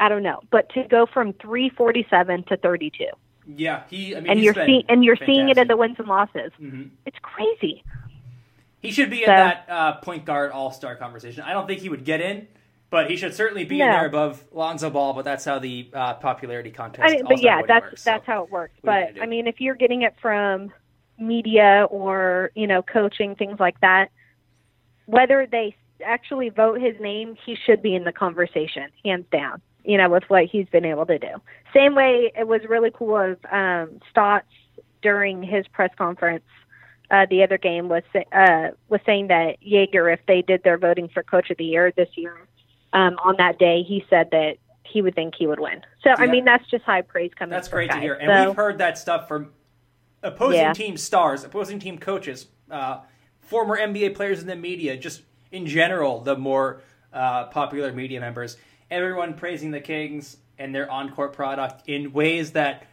[0.00, 0.40] I don't know.
[0.50, 3.04] But to go from 347 to 32,
[3.56, 4.16] Yeah, he.
[4.16, 6.52] I mean, and you're seeing and you're seeing it in the wins and losses.
[6.60, 6.90] Mhm.
[7.06, 7.84] It's crazy.
[8.80, 11.42] He should be in So- that uh, point guard All Star conversation.
[11.42, 12.48] I don't think he would get in,
[12.90, 15.12] but he should certainly be in there above Lonzo Ball.
[15.14, 17.08] But that's how the uh, popularity contest.
[17.08, 18.32] I mean, but yeah, that's works, that's so.
[18.32, 18.74] how it works.
[18.82, 19.22] what are you But?
[19.22, 20.72] I mean, if you're getting it from
[21.18, 24.10] media or you know coaching things like that,
[25.06, 29.60] whether they actually vote his name, he should be in the conversation, hands down.
[29.84, 31.42] You know, with what he's been able to do.
[31.74, 34.46] Same way, it was really cool of um, Stotts
[35.02, 36.44] during his press conference.
[37.10, 38.02] Uh, the other game was
[38.32, 41.92] uh, was saying that Joerger, if they did their voting for Coach of the Year
[41.94, 42.34] this year,
[42.94, 45.82] um, on that day, he said that he would think he would win.
[46.02, 47.50] So I mean, that's just high praise coming.
[47.50, 49.52] That's great to hear, and So- we've heard that stuff from
[50.24, 50.72] opposing Yeah.
[50.72, 53.00] team stars, opposing team coaches, uh,
[53.40, 55.22] former NBA players in the media, just
[55.52, 56.80] in general, the more
[57.12, 58.56] uh, popular media members.
[58.90, 62.86] Everyone praising the Kings and their on-court product in ways that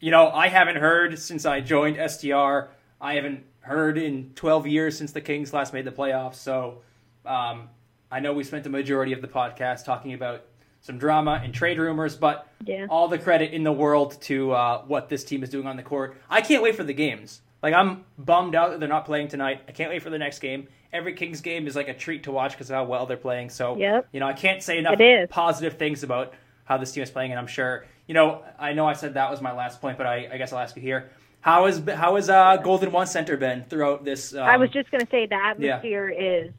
[0.00, 2.70] you know I haven't heard since I joined STR.
[3.00, 6.36] I haven't heard in 12 years since the Kings last made the playoffs.
[6.36, 6.82] So
[7.26, 7.68] um,
[8.10, 10.44] I know we spent the majority of the podcast talking about
[10.80, 12.86] some drama and trade rumors, but Yeah.
[12.88, 15.82] all the credit in the world to uh, what this team is doing on the
[15.82, 16.16] court.
[16.30, 17.40] I can't wait for the games.
[17.62, 19.62] Like I'm bummed out that they're not playing tonight.
[19.68, 20.68] I can't wait for the next game.
[20.92, 23.50] Every Kings game is like a treat to watch because of how well they're playing.
[23.50, 24.08] So Yep.
[24.12, 24.98] you know I can't say enough
[25.28, 26.32] positive things about
[26.64, 28.42] how this team is playing, and I'm sure you know.
[28.58, 30.76] I know I said that was my last point, but I, I guess I'll ask
[30.76, 31.10] you here.
[31.40, 34.34] How is how is uh, Golden One Center been throughout this?
[34.34, 36.52] Um, I was just going to say the atmosphere is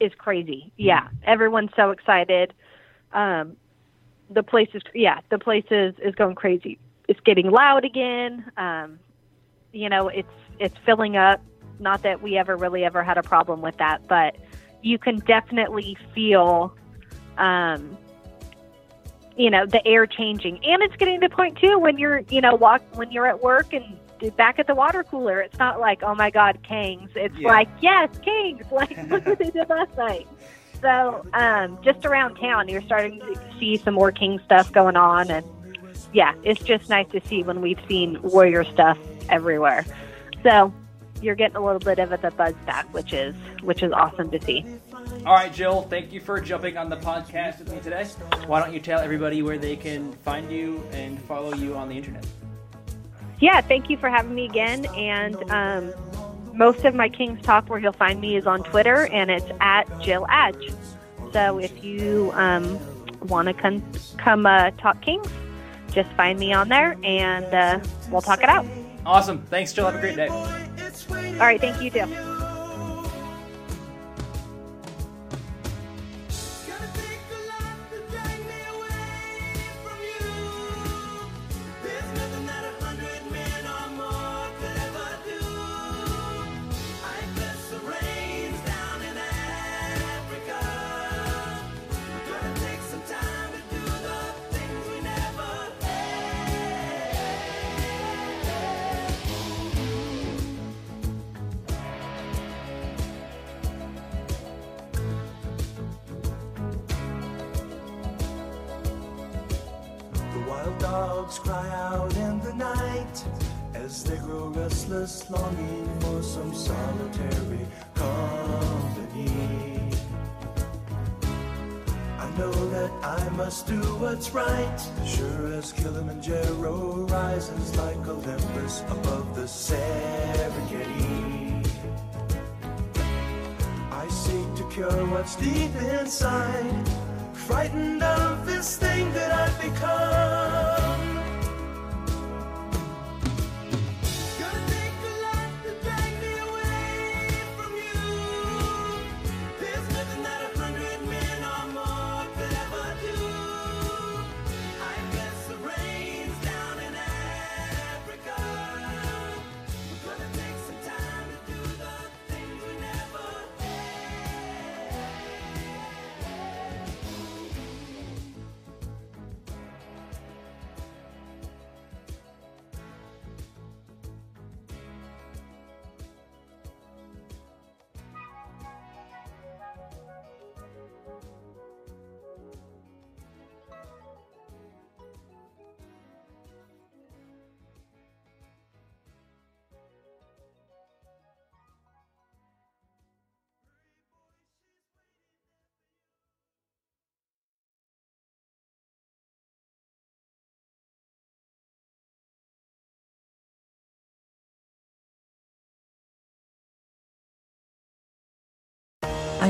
[0.00, 0.72] is crazy.
[0.76, 2.52] Yeah, everyone's so excited.
[3.12, 3.56] Um,
[4.30, 6.78] the place is yeah, the place is is going crazy.
[7.08, 8.50] It's getting loud again.
[8.56, 8.98] Um,
[9.72, 11.40] you know, it's it's filling up.
[11.78, 14.36] Not that we ever really ever had a problem with that, but
[14.82, 16.74] you can definitely feel,
[17.38, 17.96] um,
[19.36, 22.40] you know, the air changing, and it's getting to the point too when you're you
[22.40, 23.98] know walk when you're at work and
[24.36, 25.40] back at the water cooler.
[25.40, 27.10] It's not like oh my god, Kings.
[27.16, 27.48] It's Yeah.
[27.48, 28.64] like yes, Kings.
[28.70, 30.28] Like look what they did last night.
[30.82, 35.30] So um, just around town, you're starting to see some more King stuff going on,
[35.30, 35.46] and
[36.12, 39.86] yeah, it's just nice to see when we've seen Warrior stuff everywhere.
[40.42, 40.74] So
[41.22, 44.40] you're getting a little bit of the buzz back, which is which is awesome to
[44.40, 44.66] see.
[45.24, 48.04] All right, Jill, thank you for jumping on the podcast with me today.
[48.46, 51.96] Why don't you tell everybody where they can find you and follow you on the
[51.96, 52.26] internet?
[53.38, 54.86] Yeah, thank you for having me again.
[54.96, 55.92] And um,
[56.52, 59.84] most of my Kings talk where you'll find me is on Twitter, and it's at
[60.00, 60.72] Jill Adge.
[61.32, 62.78] So if you um,
[63.28, 63.82] want to come
[64.18, 65.28] come uh, talk Kings,
[65.92, 67.80] just find me on there, and uh,
[68.10, 68.66] we'll talk it out.
[69.04, 69.42] Awesome.
[69.50, 69.86] Thanks, Jill.
[69.86, 70.28] Have a great day.
[70.28, 72.31] All right, thank you too.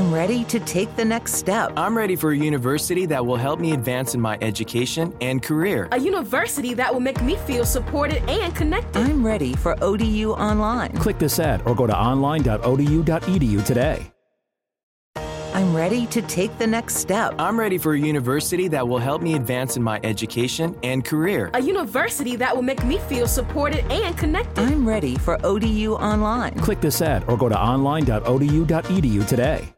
[0.03, 1.71] I'm ready to take the next step.
[1.77, 5.87] I'm ready for a university that will help me advance in my education and career.
[5.93, 8.99] A university that will make me feel supported and connected.
[8.99, 10.91] I'm ready for ODU Online.
[10.97, 14.11] Click this ad or go to online.odu.edu today.
[15.53, 17.35] I'm ready to take the next step.
[17.39, 21.49] I'm ready for a university that will help me advance in my education and career.
[21.53, 24.65] A university that will make me feel supported and connected.
[24.65, 26.55] I'm ready for ODU Online.
[26.55, 29.73] Click this ad or go to online.odu.edu today.